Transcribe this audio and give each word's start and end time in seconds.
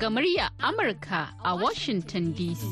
daga 0.00 0.06
murya 0.16 0.48
Amurka 0.62 1.28
a 1.44 1.54
Washington 1.54 2.32
DC. 2.32 2.62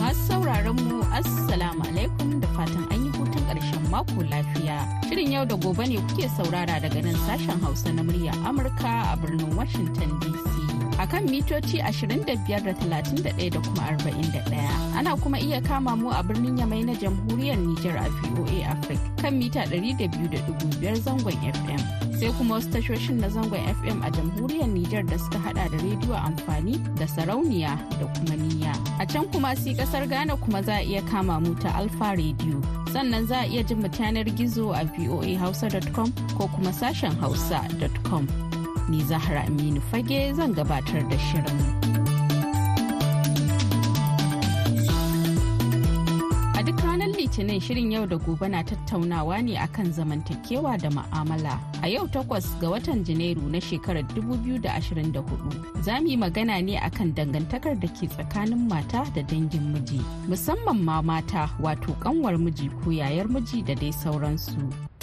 Masu 0.00 0.26
sauraron 0.26 0.74
mu 0.88 1.04
Assalamu 1.14 1.84
alaikum 1.86 2.40
da 2.42 2.48
fatan 2.56 2.82
an 2.90 3.04
yi 3.04 3.10
hutun 3.14 3.42
ƙarshen 3.46 3.90
mako 3.90 4.26
lafiya. 4.32 4.78
Shirin 5.06 5.30
yau 5.32 5.44
da 5.44 5.54
gobe 5.54 5.86
ne 5.86 5.96
kuke 6.02 6.26
saurara 6.36 6.80
daga 6.82 7.00
nan 7.04 7.14
sashen 7.28 7.60
Hausa 7.62 7.92
na 7.92 8.02
murya 8.02 8.32
Amurka 8.48 9.12
a 9.12 9.16
birnin 9.16 9.54
Washington 9.54 10.10
DC. 10.18 10.63
A 10.98 11.06
kan 11.06 11.24
mitoci 11.28 11.78
25.31 11.82 13.50
da 13.50 13.60
kuma 13.60 13.82
41. 13.98 14.96
Ana 14.98 15.16
kuma 15.16 15.38
iya 15.38 15.60
kama 15.60 15.96
mu 15.96 16.10
a 16.10 16.22
birnin 16.22 16.58
Yamai 16.58 16.84
na 16.84 16.94
jamhuriyar 16.94 17.58
Nijar 17.58 17.96
a 17.98 18.08
VOA 18.10 18.62
Africa 18.70 19.02
kan 19.22 19.38
mita 19.38 19.60
200.5 19.66 20.94
zangon 21.02 21.34
FM. 21.54 21.80
Sai 22.20 22.30
kuma 22.38 22.54
wasu 22.54 22.70
tashoshin 22.70 23.18
na 23.20 23.28
zangon 23.28 23.58
FM 23.82 24.02
a 24.06 24.10
jamhuriyar 24.10 24.68
Nijar 24.70 25.02
da 25.06 25.18
suka 25.18 25.38
hada 25.38 25.68
da 25.68 25.76
rediyo 25.82 26.16
amfani 26.16 26.78
da 26.98 27.06
sarauniya 27.06 27.74
da 28.00 28.06
kuma 28.14 28.36
niyya. 28.36 28.72
A 29.00 29.06
can 29.06 29.24
kuma 29.32 29.56
si 29.56 29.74
ƙasar 29.74 30.08
Ghana 30.08 30.36
kuma 30.36 30.62
za 30.62 30.74
a 30.78 30.82
iya 30.84 31.02
kama 31.10 31.40
mu 31.40 31.54
ta 31.54 31.74
Alfa 31.74 32.14
Radio. 32.16 32.60
Sannan 32.92 33.26
za 33.26 33.40
a 33.42 33.46
iya 33.46 33.62
jin 33.66 33.82
yanar 33.82 34.24
gizo 34.36 34.70
a 34.72 34.84
voahausa.com 34.84 36.12
ko 36.38 36.46
kuma 36.54 36.70
sashen 36.72 37.12
hausa.com. 37.18 38.53
ni 38.88 39.02
Zahra 39.04 39.42
Aminu 39.46 39.80
Fage 39.90 40.32
zan 40.34 40.54
gabatar 40.54 41.02
da 41.10 41.16
shirin. 41.18 41.58
A 46.58 46.62
duk 46.62 46.76
ranar 46.84 47.08
Litinin 47.16 47.60
shirin 47.60 47.92
yau 47.92 48.06
da 48.06 48.16
gobe 48.16 48.48
na 48.50 48.62
tattaunawa 48.62 49.42
ne 49.44 49.56
akan 49.56 49.92
zamantakewa 49.92 50.78
da 50.80 50.90
ma'amala. 50.90 51.58
A 51.82 51.88
yau 51.88 52.06
takwas 52.08 52.46
ga 52.60 52.68
watan 52.70 53.04
Janairu 53.04 53.42
na 53.50 53.58
shekarar 53.60 54.04
2024 54.14 55.82
za 55.82 56.00
mu 56.00 56.08
yi 56.08 56.16
magana 56.16 56.60
ne 56.62 56.76
akan 56.78 57.14
dangantakar 57.14 57.74
da 57.80 57.88
ke 57.88 58.06
tsakanin 58.08 58.68
mata 58.68 59.04
da 59.14 59.22
dangin 59.22 59.72
miji, 59.72 60.00
musamman 60.28 60.80
ma 60.84 61.00
mata 61.02 61.48
wato 61.60 61.92
kanwar 62.00 62.38
miji 62.38 62.68
ko 62.84 62.90
yayar 62.90 63.28
miji 63.28 63.62
da 63.64 63.74
dai 63.74 63.92
sauransu. 63.92 64.93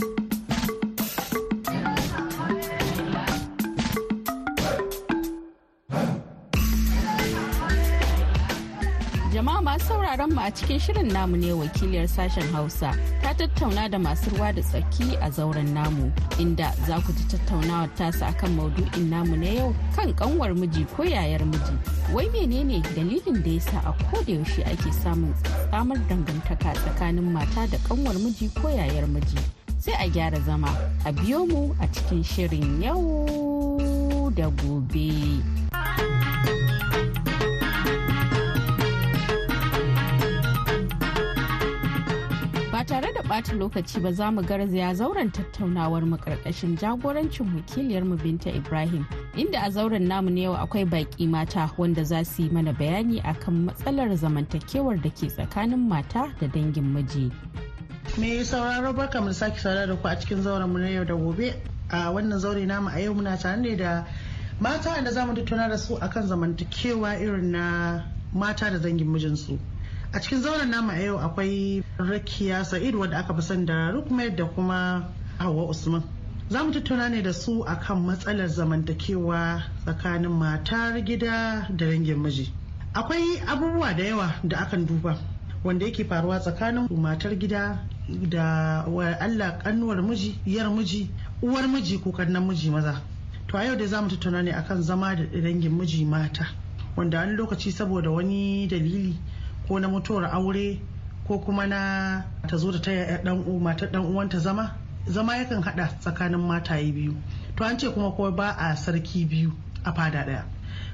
Sauraron 10.11 10.33
mu 10.35 10.41
a 10.41 10.51
cikin 10.51 10.79
shirin 10.79 11.07
namu 11.13 11.37
ne 11.37 11.51
wakiliyar 11.53 12.07
sashen 12.07 12.43
Hausa 12.51 12.91
ta 13.21 13.33
tattauna 13.33 13.89
da 13.89 13.97
masu 13.99 14.29
ruwa 14.29 14.53
da 14.53 14.61
tsaki 14.61 15.15
a 15.21 15.29
zauren 15.31 15.73
namu 15.73 16.11
inda 16.39 16.73
za 16.87 16.99
ku 16.99 17.13
ji 17.13 17.23
tattaunawar 17.31 17.87
tasu 17.95 18.25
akan 18.25 18.51
maudu'in 18.57 19.09
namu 19.09 19.37
na 19.37 19.45
yau 19.47 19.75
kan 19.95 20.13
kanwar 20.13 20.51
miji 20.55 20.83
ko 20.97 21.03
yayar 21.03 21.45
miji. 21.47 21.75
Wai 22.13 22.27
menene 22.29 22.81
dalilin 22.95 23.39
da 23.43 23.49
yasa 23.51 23.79
a 23.87 23.93
koda 24.11 24.31
yaushe 24.35 24.63
ake 24.67 24.91
samun 24.91 25.31
tsamar 25.71 25.97
dangantaka 26.09 26.73
tsakanin 26.75 27.31
mata 27.31 27.67
da 27.71 27.77
kanwar 27.87 28.15
miji 28.19 28.49
ko 28.61 28.67
yayar 28.67 29.07
miji. 29.07 29.39
Sai 29.79 29.93
a 29.95 30.09
gyara 30.09 30.39
zama 30.45 30.75
a 31.05 31.11
biyo 31.13 31.47
mu 31.47 31.71
a 31.79 31.87
cikin 31.87 32.23
shirin 32.23 32.83
yau 32.83 34.29
da 34.35 34.49
gobe. 34.59 35.60
Tare 42.83 43.11
da 43.13 43.21
ɓata 43.21 43.53
lokaci 43.57 43.99
ba 44.01 44.11
za 44.13 44.31
mu 44.31 44.41
garzaya 44.41 44.93
zauren 44.95 45.31
tattaunawar 45.31 46.03
mu 46.05 46.17
ƙarƙashin 46.17 46.77
jagorancin 46.77 47.53
wakiliyar 47.55 48.03
mu 48.03 48.15
Binta 48.17 48.49
Ibrahim 48.49 49.05
inda 49.35 49.59
a 49.65 49.69
zauren 49.71 50.07
namu 50.07 50.29
ne 50.29 50.41
yau 50.43 50.53
akwai 50.55 50.85
baƙi 50.85 51.27
mata 51.29 51.69
wanda 51.77 52.03
za 52.03 52.23
su 52.23 52.43
yi 52.43 52.49
mana 52.49 52.73
bayani 52.73 53.21
akan 53.23 53.65
matsalar 53.65 54.09
zamantakewar 54.17 55.01
da 55.01 55.09
ke 55.09 55.27
tsakanin 55.29 55.87
mata 55.87 56.33
da 56.39 56.47
dangin 56.47 56.93
miji. 56.93 57.31
Me 58.17 58.43
sauraro 58.43 58.93
barka 58.93 59.21
mu 59.21 59.33
sake 59.33 59.57
saurara 59.59 59.87
da 59.87 59.95
ku 59.95 60.07
a 60.07 60.15
cikin 60.15 60.41
zauren 60.41 60.69
mu 60.69 60.79
na 60.79 60.87
yau 60.89 61.03
da 61.03 61.13
gobe 61.15 61.53
a 61.91 62.11
wannan 62.11 62.39
zaure 62.39 62.65
namu 62.65 62.89
a 62.89 62.99
yau 62.99 63.13
muna 63.13 63.37
tare 63.39 63.57
ne 63.61 63.75
da 63.75 64.05
mata 64.59 65.01
da 65.03 65.11
za 65.11 65.25
mu 65.25 65.33
tattauna 65.33 65.69
da 65.69 65.77
su 65.77 65.95
akan 65.97 66.23
zamantakewa 66.27 67.19
irin 67.21 67.51
na 67.51 68.03
mata 68.33 68.69
da 68.71 68.77
dangin 68.79 69.07
mijinsu. 69.07 69.59
A 70.13 70.19
cikin 70.19 70.41
zauren 70.41 70.69
nama 70.69 70.93
yau 70.99 71.17
akwai 71.19 71.83
rakiya 71.97 72.65
sa'id 72.65 72.95
wadda 72.95 73.17
aka 73.19 73.33
fi 73.33 73.41
son 73.41 73.65
da 73.65 73.91
rukmet 73.91 74.35
da 74.35 74.45
kuma 74.45 75.07
hawa 75.39 75.69
usman. 75.69 76.03
Za 76.49 76.63
mu 76.63 76.71
tattauna 76.71 77.09
ne 77.09 77.21
da 77.21 77.31
su 77.33 77.63
akan 77.65 78.05
matsalar 78.05 78.47
zamantakewa 78.49 79.63
tsakanin 79.85 80.31
matar 80.31 80.99
gida 81.01 81.65
da 81.69 81.85
dangin 81.85 82.17
miji. 82.19 82.51
Akwai 82.93 83.39
abubuwa 83.47 83.93
da 83.95 84.03
yawa 84.03 84.33
da 84.43 84.57
akan 84.59 84.85
duba 84.85 85.17
wanda 85.63 85.85
yake 85.85 86.03
faruwa 86.03 86.39
tsakanin 86.39 86.87
matar 86.91 87.35
gida 87.39 87.79
da 88.29 88.83
Allah 89.19 89.59
kanuwar 89.63 90.03
miji 90.03 90.35
yar 90.45 90.69
miji 90.69 91.09
uwar 91.41 91.67
miji 91.69 91.97
ko 91.99 92.11
kannan 92.11 92.47
miji 92.47 92.69
maza. 92.69 93.01
To 93.47 93.57
a 93.57 93.63
yau 93.63 93.75
dai 93.77 93.87
za 93.87 94.01
mu 94.01 94.09
tattauna 94.09 94.43
ne 94.43 94.51
akan 94.51 94.81
zama 94.83 95.15
da 95.15 95.23
dangin 95.23 95.71
miji 95.71 96.03
mata 96.03 96.47
wanda 96.97 97.19
wani 97.19 97.37
lokaci 97.37 97.71
saboda 97.71 98.09
wani 98.11 98.67
dalili 98.67 99.15
ko 99.71 99.79
na 99.79 99.87
mutuwar 99.87 100.27
aure 100.35 100.79
ko 101.27 101.39
kuma 101.39 101.63
na 101.67 102.25
ta 102.47 102.57
zo 102.59 102.71
da 102.75 102.79
ta 102.83 102.91
dan 103.23 103.39
matar 103.63 103.87
dan 103.87 104.03
uwanta 104.03 104.35
zama 104.39 104.75
zama 105.07 105.37
yakan 105.39 105.63
hada 105.63 105.87
tsakanin 105.99 106.43
mataye 106.43 106.91
biyu. 106.91 107.15
To 107.55 107.63
an 107.63 107.79
ce 107.79 107.87
kuma 107.87 108.11
ko 108.11 108.31
ba 108.35 108.51
a 108.59 108.75
sarki 108.75 109.23
biyu 109.23 109.51
a 109.85 109.93
fada 109.95 110.25
ɗaya 110.27 110.43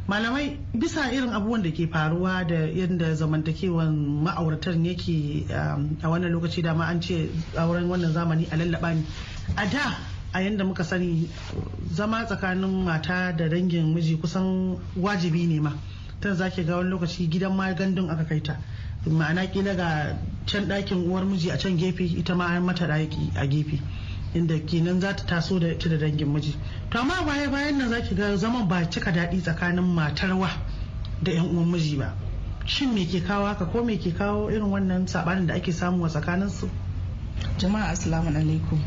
malamai 0.07 0.59
bisa 0.77 1.09
irin 1.11 1.33
abubuwan 1.33 1.63
da 1.63 1.71
ke 1.73 1.89
faruwa 1.89 2.45
da 2.47 2.69
yadda 2.69 3.15
zamantakewan 3.17 3.97
ma'auratan 4.23 4.85
yake 4.85 5.49
um, 5.49 5.97
a 6.03 6.07
wannan 6.09 6.29
lokaci 6.31 6.61
dama 6.61 6.85
an 6.85 7.01
ce 7.01 7.29
auren 7.57 7.89
wannan 7.89 8.13
zamani 8.13 8.45
a 8.51 8.57
lallaba 8.57 8.93
ne. 8.93 9.01
A 9.57 9.65
da 9.65 9.97
a 10.33 10.39
yadda 10.39 10.63
muka 10.65 10.83
sani 10.83 11.27
zama 11.91 12.25
tsakanin 12.29 12.85
mata 12.85 13.33
da 13.33 13.49
dangin 13.49 13.89
miji 13.95 14.17
kusan 14.21 14.77
wajibi 14.95 15.47
ne 15.49 15.59
ma. 15.65 15.73
Ta 16.21 16.33
zaki 16.33 16.63
ga 16.63 16.77
wani 16.77 16.89
lokaci 16.89 17.27
gidan 17.29 17.55
ma 17.55 17.73
gandun 17.73 18.09
aka 18.09 18.23
kai 18.25 18.41
ta. 18.41 18.57
Ma'ana 19.05 19.45
kila 19.51 19.75
ga 19.75 20.17
can 20.45 20.65
ɗakin 20.67 21.07
uwar 21.07 21.23
miji 21.25 21.49
a 21.49 21.57
can 21.57 21.77
gefe 21.77 22.03
ita 22.03 22.35
ma 22.35 22.45
an 22.47 22.63
mata 22.65 22.87
ɗaki 22.87 23.31
a 23.35 23.45
gefe 23.47 23.79
inda 24.33 24.59
kenan 24.65 24.99
za 25.01 25.13
ta 25.15 25.23
taso 25.25 25.59
da 25.59 25.67
ita 25.67 25.89
da 25.89 25.97
dangin 25.97 26.27
miji. 26.33 26.55
To 26.89 26.99
amma 26.99 27.23
baya 27.25 27.49
bayan 27.49 27.77
nan 27.77 27.89
zaki 27.89 28.15
ga 28.15 28.35
zaman 28.35 28.67
ba 28.67 28.85
cika 28.89 29.11
daɗi 29.11 29.41
tsakanin 29.41 29.83
matarwa 29.95 30.49
da 31.23 31.31
yan 31.31 31.45
uwan 31.45 31.71
miji 31.71 31.97
ba. 31.97 32.13
Shin 32.65 32.93
me 32.93 33.05
ke 33.05 33.21
kawo 33.25 33.45
haka 33.45 33.65
ko 33.65 33.83
me 33.83 33.97
ke 33.97 34.11
kawo 34.17 34.49
irin 34.49 34.67
wannan 34.71 35.07
sabanin 35.07 35.47
da 35.47 35.53
ake 35.55 35.71
samu 35.71 36.03
a 36.05 36.09
tsakanin 36.09 36.49
su? 36.49 36.67
Jama'a 37.57 37.91
assalamu 37.91 38.29
alaikum. 38.29 38.79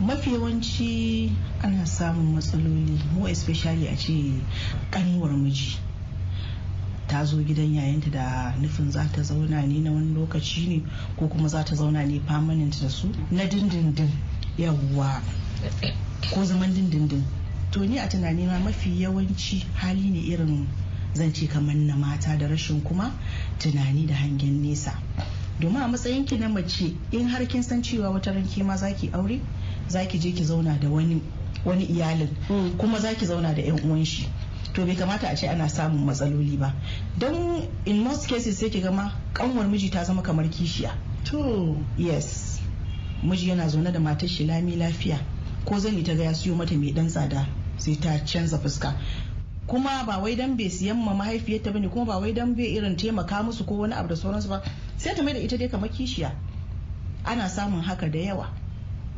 Mafi 0.00 0.30
yawanci 0.32 1.30
ana 1.62 1.86
samun 1.86 2.34
matsaloli 2.34 2.98
mu 3.14 3.26
especially 3.28 3.86
a 3.88 3.96
ce 3.96 4.40
kanuwar 4.90 5.30
miji. 5.36 5.78
Ta 7.08 7.24
zo 7.24 7.36
gidan 7.42 7.74
yayanta 7.74 8.10
da 8.10 8.54
nufin 8.60 8.90
za 8.90 9.04
ta 9.12 9.22
zauna 9.22 9.62
ne 9.66 9.80
na 9.80 9.90
wani 9.90 10.14
lokaci 10.14 10.68
ne 10.68 10.82
ko 11.16 11.26
kuma 11.28 11.48
za 11.48 11.64
ta 11.64 11.74
zauna 11.74 12.04
ne 12.06 12.20
permanent 12.20 12.80
da 12.82 12.88
su? 12.88 13.08
Na 13.30 13.44
dindindin 13.44 14.10
yawwa. 14.58 15.22
Ko 16.34 16.44
zaman 16.44 16.74
dindindin. 16.74 17.24
To 17.70 17.80
ni 17.86 17.98
a 17.98 18.06
tunani 18.08 18.46
ma 18.46 18.58
mafi 18.60 18.90
yawanci 19.02 19.64
hali 19.74 20.10
ne 20.10 20.20
irin 20.20 20.66
zance 21.14 21.46
kamar 21.48 21.74
na 21.74 21.96
mata 21.96 22.36
da 22.36 22.46
rashin 22.46 22.80
kuma 22.82 23.10
tunani 23.58 24.06
da 24.06 24.14
hangen 24.14 24.60
nesa. 24.62 24.92
Domin 25.60 25.80
a 25.82 25.88
matsayin 25.88 26.26
ki 26.26 26.36
na 26.38 26.48
mace 26.48 26.94
in 27.10 27.26
har 27.28 27.44
kin 27.46 27.62
san 27.62 27.82
cewa 27.82 28.10
wata 28.12 28.32
ranke 28.32 28.62
ma 28.64 28.76
zaki 28.76 29.10
aure 29.12 29.40
zaki 29.88 30.18
je 30.18 30.32
ki 30.32 30.44
zauna 30.44 30.78
da 30.78 30.88
wani 30.88 31.22
wani 31.64 31.84
iyalin. 31.86 32.28
Mm. 32.50 32.76
kuma 32.78 32.98
zaki 33.00 33.26
zauna 33.26 33.54
da 33.54 33.62
yan 33.62 33.80
uwan 33.80 34.04
shi. 34.04 34.28
To 34.74 34.84
bai 34.86 34.94
kamata 34.94 35.28
a 35.30 35.36
ce 35.36 35.46
ana 35.48 35.68
samun 35.68 36.04
matsaloli 36.04 36.58
ba. 36.58 36.74
Don 37.18 37.66
in 37.86 38.02
most 38.02 38.28
cases 38.28 38.58
sai 38.58 38.68
ki 38.70 38.80
gama 38.80 39.12
kanwar 39.32 39.66
miji 39.68 39.90
ta 39.90 40.04
zama 40.04 40.22
kamar 40.22 40.44
kishiya. 40.48 40.92
To. 41.24 41.76
Yes. 41.96 42.60
Miji 43.22 43.48
yana 43.48 43.68
zaune 43.68 43.92
da 43.92 43.98
matar 44.00 44.28
shi 44.28 44.46
lami 44.46 44.76
lafiya. 44.76 45.18
Ko 45.64 45.74
zani 45.78 46.04
ta 46.04 46.14
ga 46.14 46.24
ya 46.24 46.34
siyo 46.34 46.54
mata 46.56 46.74
mai 46.76 46.92
dan 46.92 47.08
tsada 47.08 47.46
sai 47.76 47.94
ta 47.96 48.18
canza 48.24 48.58
fuska. 48.58 48.94
Kuma 49.66 50.04
ba 50.06 50.18
wai 50.22 50.34
dan 50.36 50.56
bai 50.56 50.68
siyan 50.70 50.96
ma 50.96 51.12
mahaifiyarta 51.14 51.72
ba 51.72 51.78
ne 51.80 51.88
kuma 51.88 52.04
ba 52.06 52.18
wai 52.20 52.32
dan 52.32 52.54
bai 52.54 52.74
irin 52.76 52.96
taimaka 52.96 53.42
musu 53.42 53.64
ko 53.66 53.74
wani 53.78 53.94
abu 53.94 54.08
da 54.08 54.14
sauransu 54.16 54.48
ba 54.48 54.62
sai 54.96 55.14
ta 55.14 55.22
mai 55.22 55.32
da 55.32 55.40
ita 55.40 55.56
dai 55.58 55.68
kamar 55.68 55.88
kishiya. 55.90 56.32
Ana 57.24 57.48
samun 57.48 57.82
haka 57.82 58.08
da 58.08 58.18
yawa. 58.18 58.48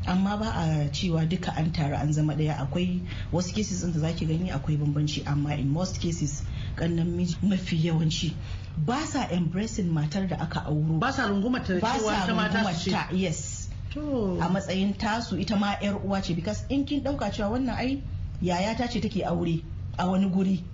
Amma 0.06 0.36
ba 0.36 0.46
a 0.54 0.88
cewa 0.92 1.28
duka 1.28 1.52
an 1.56 1.72
taru 1.72 1.94
an 1.94 2.12
zama 2.12 2.34
ɗaya 2.34 2.56
akwai 2.58 3.00
wasu 3.32 3.54
cases 3.54 3.82
da 3.82 3.98
zaki 4.00 4.26
gani 4.26 4.50
akwai 4.50 4.76
bambanci 4.76 5.22
amma 5.26 5.54
in 5.54 5.68
most 5.72 6.00
cases 6.00 6.42
kannan 6.76 7.26
mafi 7.42 7.76
yawanci 7.86 8.34
ba 8.78 9.04
sa 9.06 9.28
embracing 9.30 9.92
matar 9.92 10.26
da 10.28 10.36
aka 10.40 10.60
auro. 10.66 10.98
Ba 10.98 11.12
sa 11.12 11.28
rungumar 11.28 11.64
ta 11.64 11.74
cewa 11.80 12.26
ta 12.26 12.34
mata 12.34 12.72
ce. 12.74 12.96
yes. 13.12 13.68
A 13.96 14.48
matsayin 14.48 14.94
tasu 14.96 15.36
ita 15.38 15.56
ma 15.56 15.76
yar 15.82 15.96
uwa 16.00 16.22
ce. 16.22 16.34
Because 16.34 16.64
in 16.68 16.84
kin 16.86 17.02
ɗauka 17.02 17.30
cewa 17.32 17.50
wannan 17.58 17.76
ai 17.76 18.02
yaya 18.40 18.74
ta 18.76 18.86
ce 18.86 19.00
take 19.00 19.22
aure 19.26 19.62
a 19.98 20.06
wani 20.08 20.30
guri 20.30 20.64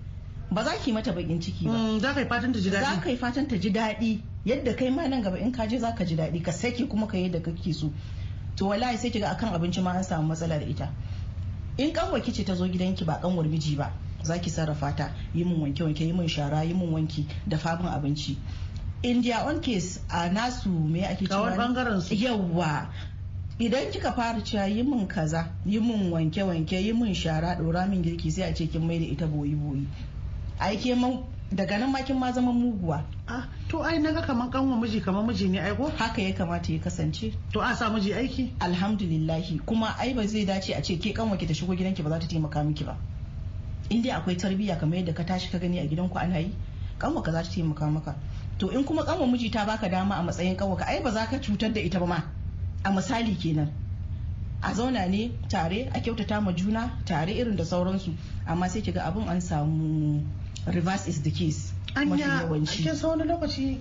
ba 0.52 0.62
za 0.64 0.76
ki 0.78 0.92
mata 0.92 1.12
bakin 1.12 1.40
ciki 1.40 1.64
ba. 1.66 1.72
Mm, 1.72 2.00
za 2.00 2.14
ka 2.14 2.20
yi 2.20 2.26
fatan 2.28 2.52
ta 2.52 2.60
ji 2.60 2.70
za 2.70 2.80
daɗi 2.80 3.02
ka 3.02 3.10
yi 3.10 3.16
fatan 3.16 3.48
ta 3.48 3.56
ji 3.56 3.70
daɗi. 3.70 4.20
Yadda 4.46 4.76
kai 4.76 4.90
ma 4.90 5.06
nan 5.08 5.22
gaba 5.22 5.38
in 5.38 5.50
ka 5.52 5.66
je 5.66 5.78
za 5.78 5.92
ka 5.92 6.04
ji 6.04 6.14
daɗi. 6.16 6.42
Ka 6.44 6.52
sake 6.52 6.86
kuma 6.88 7.06
ka 7.08 7.16
yi 7.18 7.28
da 7.30 7.40
kake 7.40 7.72
so. 7.74 7.90
To 8.56 8.66
wallahi 8.66 8.96
sai 8.98 9.10
kiga 9.10 9.28
akan 9.36 9.54
abinci 9.54 9.82
ma 9.82 9.90
an 9.92 10.02
samu 10.04 10.28
matsala 10.28 10.58
da 10.58 10.66
ita. 10.66 10.88
In 11.78 11.92
kanwar 11.92 12.22
ce 12.24 12.42
ta 12.44 12.54
zo 12.54 12.64
gidanki 12.66 13.04
ba 13.04 13.18
kanwar 13.20 13.44
miji 13.46 13.76
ba 13.76 13.92
za 14.22 14.38
ki 14.38 14.50
sarrafa 14.50 14.96
ta 14.96 15.10
yi 15.34 15.44
min 15.44 15.60
wanke 15.60 15.82
wanke 15.84 16.00
yi 16.04 16.12
min 16.12 16.26
shara 16.28 16.64
yi 16.64 16.72
min 16.74 16.90
wanki 16.92 17.26
da 17.46 17.58
fabin 17.58 17.86
abinci. 17.86 18.36
In 19.02 19.20
their 19.22 19.44
own 19.46 19.60
case 19.60 20.00
a 20.10 20.28
nasu 20.30 20.68
me 20.68 21.04
ake 21.04 21.26
cewa 21.28 21.54
ɓangaren 21.56 22.00
su. 22.00 22.14
yawa 22.14 22.88
idan 23.58 23.90
kika 23.92 24.12
fara 24.16 24.40
cewa 24.40 24.66
yi 24.68 24.82
min 24.82 25.06
kaza 25.06 25.52
yi 25.66 25.78
min 25.80 26.10
wanke 26.10 26.42
wanke 26.42 26.80
yi 26.82 26.92
min 26.92 27.12
shara 27.14 27.56
ɗora 27.60 27.86
min 27.88 28.02
girki 28.02 28.30
sai 28.30 28.48
a 28.50 28.54
ce 28.54 28.66
kin 28.68 28.80
mai 28.86 28.98
da 28.98 29.04
ita 29.04 29.26
boyi 29.26 29.54
boyi. 29.54 29.86
Ai 30.58 30.76
ke 30.78 30.94
man 30.96 31.22
daga 31.52 31.78
nan 31.78 31.92
ma 31.92 32.02
kin 32.02 32.18
ma 32.18 32.32
zama 32.32 32.52
muguwa. 32.52 33.04
Ah 33.28 33.46
to 33.68 33.82
ai 33.82 33.98
na 33.98 34.12
ga 34.12 34.22
kaman 34.22 34.50
kanwa 34.50 34.76
miji 34.80 35.00
kaman 35.00 35.26
miji 35.26 35.48
ne 35.48 35.58
ai 35.60 35.76
ko? 35.76 35.88
Haka 35.96 36.22
ya 36.22 36.32
kamata 36.34 36.72
ya 36.72 36.78
kasance. 36.80 37.32
To 37.52 37.60
a 37.60 37.74
sa 37.76 37.88
miji 37.90 38.12
aiki? 38.14 38.50
Alhamdulillahi. 38.60 39.60
Kuma 39.64 39.94
ai 39.98 40.12
ba 40.14 40.26
zai 40.26 40.44
dace 40.44 40.74
a 40.74 40.82
ce 40.82 40.98
ke 40.98 41.14
kanwa 41.14 41.36
ki 41.38 41.46
ta 41.46 41.54
shigo 41.54 41.74
gidanki 41.76 42.02
ba 42.02 42.10
za 42.10 42.18
ta 42.18 42.26
taimaka 42.26 42.64
miki 42.64 42.84
ba. 42.84 42.96
In 43.90 44.02
dai 44.02 44.10
akwai 44.10 44.34
tarbiyya 44.36 44.76
kamar 44.78 44.98
yadda 44.98 45.14
ka 45.14 45.22
tashi 45.22 45.48
ka 45.50 45.58
gani 45.58 45.78
a 45.78 45.86
gidanku 45.86 46.18
ana 46.18 46.38
yi 46.38 46.50
kanwa 46.98 47.22
ka 47.22 47.30
za 47.32 47.42
ta 47.42 47.50
taimaka 47.50 47.86
maka. 47.90 48.14
To 48.58 48.68
in 48.70 48.82
kuma 48.84 49.04
kanwa 49.04 49.26
miji 49.30 49.50
ta 49.50 49.64
baka 49.64 49.88
dama 49.88 50.16
a 50.18 50.22
matsayin 50.26 50.56
kanwa 50.56 50.76
ka 50.76 50.84
ai 50.90 51.00
ba 51.02 51.10
za 51.12 51.26
ka 51.30 51.38
cutar 51.38 51.72
da 51.72 51.80
ita 51.80 52.00
ba 52.00 52.06
ma. 52.06 52.22
A 52.82 52.90
misali 52.90 53.36
kenan. 53.38 53.70
A 54.62 54.74
zauna 54.74 55.06
ne 55.06 55.30
tare 55.48 55.86
a 55.94 56.00
kyautata 56.00 56.42
ma 56.42 56.50
juna 56.52 56.90
tare 57.06 57.30
irin 57.30 57.54
da 57.56 57.62
sauransu. 57.64 58.10
Amma 58.46 58.68
sai 58.68 58.82
kiga 58.82 59.06
abun 59.06 59.28
an 59.28 59.40
samu 59.40 60.26
reverse 60.66 61.06
is 61.08 61.22
the 61.22 61.30
case. 61.30 61.72
Mafi 61.94 62.12
anya 62.12 62.26
yawanci. 62.44 62.82
kin 62.82 62.94
san 62.94 63.10
wani 63.18 63.24
lokaci 63.24 63.78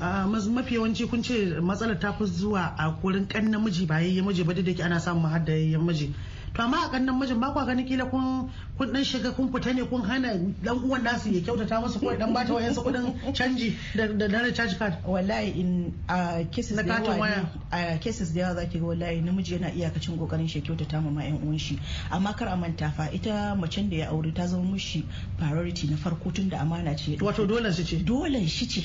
ah, 0.00 0.26
mas- 0.26 0.48
mafi 0.48 0.74
yawanci 0.74 1.08
kun 1.08 1.22
ce 1.22 1.60
matsalar 1.60 1.98
ta 2.00 2.12
fi 2.12 2.24
zuwa 2.24 2.74
a 2.78 2.90
gurin 3.02 3.26
kannan 3.28 3.62
miji 3.62 3.86
ba 3.86 4.00
yayyen 4.02 4.24
miji 4.26 4.42
ba 4.44 4.54
duk 4.54 4.64
da 4.76 4.84
ana 4.84 4.98
samun 5.00 5.30
har 5.30 5.38
da 5.44 5.52
yayyen 5.52 5.84
miji. 5.86 6.12
To 6.54 6.62
amma 6.62 6.76
a 6.86 6.90
kannan 6.90 7.18
mijin 7.18 7.40
ba 7.40 7.50
kwa 7.52 7.64
ganin 7.64 7.86
kila 7.86 8.04
kun 8.10 8.50
kun 8.78 8.92
dan 8.92 9.04
shiga 9.04 9.32
kun 9.34 9.48
fita 9.52 9.72
ne 9.74 9.84
kun 9.84 10.02
hana 10.02 10.36
dan 10.62 10.78
uwan 10.84 11.02
nasu 11.02 11.32
ya 11.32 11.40
kyautata 11.40 11.80
musu 11.80 11.98
ko 12.00 12.14
dan 12.16 12.32
bata 12.34 12.52
wayansu 12.54 12.82
kuɗin 12.84 13.32
canji 13.34 13.76
da 13.96 14.06
da 14.28 14.42
recharge 14.42 14.76
card? 14.78 14.94
Wallahi 15.06 15.48
in 15.60 15.94
a 16.08 16.44
cases 16.50 16.76
da 16.76 16.82
yawa 17.00 17.48
a 17.72 17.98
cases 17.98 18.30
da 18.34 18.40
yawa 18.40 18.54
zaki 18.54 18.78
ga 18.78 18.84
wallahi 18.86 19.20
namiji 19.22 19.54
yana 19.54 19.70
iyakacin 19.72 20.18
ƙoƙarin 20.18 20.48
shi 20.48 20.58
ya 20.58 20.64
kyautata 20.64 21.00
ma 21.02 21.10
ma 21.10 21.22
yan 21.24 21.38
uwan 21.42 21.58
shi. 21.58 21.78
Amma 22.10 22.34
kar 22.34 22.48
a 22.48 22.56
manta 22.56 22.90
fa 22.90 23.08
ita 23.12 23.54
macen 23.56 23.88
da 23.90 23.96
ya 23.96 24.10
aure 24.10 24.34
ta 24.34 24.46
zama 24.46 24.62
mishi 24.64 25.04
priority 25.38 25.86
na 25.88 25.96
farko 25.96 26.30
tun 26.34 26.48
da 26.50 26.58
amana 26.60 26.94
ce. 26.96 27.16
Wato 27.20 27.46
dole 27.48 27.72
su 27.72 27.82
ce? 27.84 27.96
Dole 28.04 28.46
shi 28.46 28.66
ce. 28.68 28.82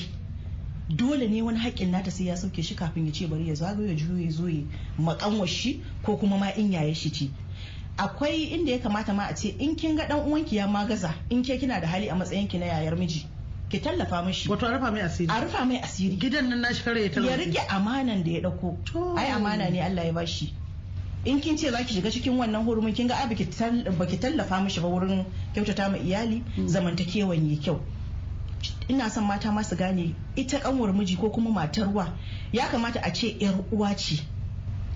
Dole 0.88 1.28
ne 1.28 1.42
wani 1.42 1.58
haƙƙin 1.60 1.90
nata 1.90 2.10
sai 2.10 2.24
ya 2.24 2.34
sauke 2.36 2.62
shi 2.64 2.74
kafin 2.74 3.04
ya 3.06 3.12
ce 3.12 3.26
bari 3.26 3.46
ya 3.48 3.54
zagayo 3.54 3.88
ya 3.88 3.94
juyo 3.94 4.24
ya 4.24 4.30
zo 4.30 4.46
ya 4.48 4.62
makanwar 4.98 5.46
shi 5.46 5.82
ko 6.02 6.16
kuma 6.16 6.38
ma 6.38 6.48
in 6.56 6.72
yaye 6.72 6.94
shi 6.94 7.10
ce. 7.10 7.30
Akwai 7.98 8.44
inda 8.54 8.72
ya 8.72 8.78
kamata 8.78 9.12
ma 9.14 9.26
a 9.28 9.34
ce 9.34 9.48
in 9.58 9.74
kin 9.76 9.96
ga 9.96 10.06
dan 10.06 10.20
uwanki 10.24 10.56
ya 10.56 10.66
magaza 10.68 11.12
in 11.30 11.42
ke 11.42 11.58
kina 11.58 11.80
da 11.80 11.86
hali 11.86 12.08
a 12.08 12.14
matsayin 12.14 12.48
ki 12.48 12.58
na 12.58 12.66
yayar 12.66 12.96
miji 12.96 13.26
ki 13.68 13.80
tallafa 13.80 14.22
mishi. 14.24 14.48
Wato 14.48 14.64
a 14.66 14.72
rufa 14.72 14.90
mai 14.90 15.00
asiri. 15.02 15.28
A 15.28 15.44
rufa 15.44 15.64
mai 15.66 15.76
asiri. 15.82 16.16
Gidan 16.16 16.48
nan 16.48 16.60
nashi 16.62 16.82
kare 16.82 17.00
ya 17.00 17.04
ya 17.04 17.10
talauci 17.12 17.52
riƙe 17.52 17.66
amanan 17.68 18.24
da 18.24 18.30
ya 18.30 18.40
ɗauko. 18.40 18.76
Ai 19.18 19.28
amana 19.30 19.68
ne 19.70 19.80
Allah 19.82 20.04
ya 20.06 20.12
bashi. 20.12 20.54
In 21.24 21.40
kin 21.40 21.58
ce 21.58 21.68
zaki 21.70 21.92
shiga 21.94 22.08
cikin 22.10 22.38
wannan 22.38 22.64
hurumin 22.64 22.94
kin 22.94 23.08
ga 23.08 23.16
ai 23.20 23.26
baki 23.28 23.44
tal- 23.50 23.84
baki 23.92 24.16
tallafa 24.16 24.62
mishi 24.64 24.80
ba 24.80 24.88
wurin 24.88 25.24
kyautata 25.52 25.90
ma 25.90 25.98
iyali 25.98 26.42
zamantakewan 26.64 27.44
yi 27.50 27.56
kyau. 27.60 27.80
Ina 28.88 29.10
son 29.10 29.24
mata 29.26 29.52
masu 29.52 29.76
gane 29.76 30.14
ita 30.36 30.58
kanwar 30.60 30.94
miji 30.94 31.16
ko 31.20 31.28
kuma 31.28 31.50
matarwa 31.50 32.08
ya 32.52 32.68
kamata 32.72 33.00
a 33.04 33.10
ce 33.12 33.36
yar 33.38 33.54
uwa 33.70 33.92
ce. 33.94 34.22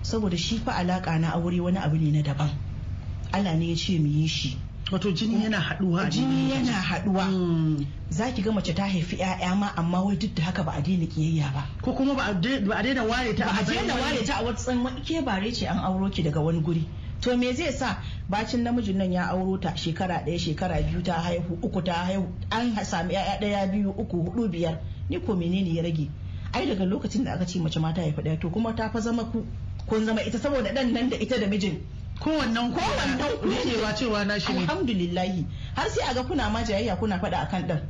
Saboda 0.03 0.39
shi 0.39 0.57
fa 0.59 0.73
alaka 0.81 1.19
na 1.19 1.35
aure 1.37 1.61
wani 1.61 1.77
abu 1.79 1.97
ne 1.99 2.11
na 2.11 2.23
daban. 2.23 2.49
Allah 3.33 3.55
ne 3.57 3.67
ya 3.71 3.77
ce 3.77 3.99
mu 3.99 4.07
yi 4.09 4.27
shi. 4.29 4.57
Wato 4.93 5.11
jini 5.11 5.43
yana 5.45 5.57
haɗuwa 5.61 6.01
a 6.05 6.11
jini. 6.11 6.51
Yana 6.53 6.73
haɗuwa 6.73 7.25
Mm. 7.31 7.87
za 8.11 8.31
ki 8.33 8.43
ga 8.43 8.53
mace 8.53 8.75
ta 8.75 8.85
haifi 8.85 9.17
'ya'ya 9.17 9.57
ma 9.57 9.73
amma 9.77 10.05
wai 10.05 10.17
duk 10.17 10.35
da 10.35 10.43
haka 10.45 10.63
ba 10.65 10.73
a 10.77 10.83
daina 10.83 11.07
kiyayya 11.07 11.49
ba. 11.55 11.65
Ko 11.81 11.93
kuma 11.95 12.15
ba 12.15 12.27
a 12.29 12.35
daina 12.35 13.05
ware 13.05 13.33
ta 13.35 13.49
a 13.49 13.65
daina 13.65 13.95
ware 13.95 14.21
ta 14.25 14.41
a 14.41 14.45
wata 14.45 14.59
tsan 14.61 14.85
ke 15.01 15.25
bare 15.25 15.51
ce 15.51 15.65
an 15.67 15.79
auro 15.79 16.11
ki 16.11 16.23
daga 16.23 16.41
wani 16.45 16.61
guri. 16.61 16.85
To 17.23 17.37
me 17.39 17.55
zai 17.55 17.73
sa 17.73 18.03
bacin 18.29 18.65
namijin 18.65 18.97
nan 18.97 19.13
ya 19.13 19.31
auro 19.33 19.57
ta 19.57 19.73
shekara 19.77 20.27
ɗaya 20.27 20.39
shekara 20.39 20.83
biyu 20.83 21.01
ta 21.03 21.15
haihu 21.25 21.57
uku 21.63 21.81
ta 21.83 21.93
haihu 22.05 22.29
an 22.51 22.77
sami 22.85 23.15
ya'ya 23.15 23.41
ɗaya 23.41 23.73
biyu 23.73 23.95
uku 23.97 24.17
huɗu 24.29 24.51
biyar. 24.51 24.77
Ni 25.09 25.19
ko 25.21 25.33
menene 25.35 25.73
ya 25.73 25.83
rage? 25.83 26.11
Ai 26.53 26.67
daga 26.67 26.85
lokacin 26.85 27.25
da 27.25 27.33
aka 27.33 27.47
ce 27.47 27.59
mace 27.61 27.79
mata 27.81 28.03
haifi 28.03 28.21
ɗaya 28.21 28.39
to 28.41 28.51
kuma 28.51 28.75
ta 28.77 28.91
fa 28.91 29.01
zama 29.01 29.25
ku 29.25 29.47
kun 29.89 30.05
zama 30.05 30.21
ita 30.21 30.37
saboda 30.39 30.69
ɗan 30.75 30.93
nan 30.93 31.09
da 31.09 31.17
ita 31.17 31.39
da 31.41 31.47
mijin. 31.47 31.81
Kowannen 32.23 32.73
Kowannen 32.73 33.19
ku. 33.43 33.49
cewa 33.51 33.93
cewa 33.93 34.25
na 34.27 34.39
shi 34.39 34.53
ne. 34.53 34.61
Alhamdulillahi. 34.63 35.45
Har 35.75 35.89
sai 35.91 36.07
a 36.11 36.15
ga 36.15 36.23
kuna 36.23 36.51
ma 36.51 36.63
jayayya 36.63 36.97
kuna 36.99 37.19
faɗa 37.19 37.43
akan 37.49 37.63
ɗan. 37.69 37.81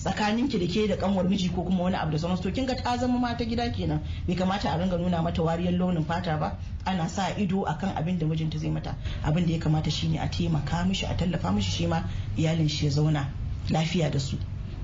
Tsakanin 0.00 0.48
ki 0.48 0.58
da 0.58 0.66
ke 0.66 0.88
da 0.88 0.96
kanwar 0.96 1.24
miji 1.28 1.48
ko 1.48 1.62
kuma 1.64 1.82
wani 1.84 1.96
abu 1.96 2.12
da 2.12 2.18
sauransu. 2.18 2.42
To 2.42 2.50
kin 2.52 2.66
ga 2.66 2.74
ta 2.74 2.96
zama 2.96 3.18
mata 3.18 3.44
gida 3.44 3.68
kenan. 3.72 4.00
Bai 4.26 4.34
kamata 4.36 4.72
a 4.72 4.78
ringa 4.78 4.96
nuna 4.98 5.22
mata 5.22 5.42
wariyar 5.42 5.76
launin 5.78 6.04
fata 6.04 6.36
ba. 6.38 6.56
Ana 6.86 7.08
sa 7.08 7.28
ido 7.36 7.64
akan 7.64 7.96
abin 7.96 8.18
da 8.18 8.26
mijinta 8.26 8.58
zai 8.58 8.70
mata. 8.70 8.96
Abin 9.24 9.46
da 9.46 9.52
ya 9.52 9.58
kamata 9.60 9.90
shine 9.90 10.16
a 10.16 10.28
taimaka 10.28 10.84
mishi 10.88 11.04
a 11.04 11.14
tallafa 11.14 11.52
mishi 11.52 11.70
shi 11.70 11.86
ma 11.86 12.02
iyalin 12.36 12.68
shi 12.68 12.86
ya 12.86 12.92
zauna 12.92 13.26
lafiya 13.68 14.10
da 14.10 14.18
su. 14.18 14.36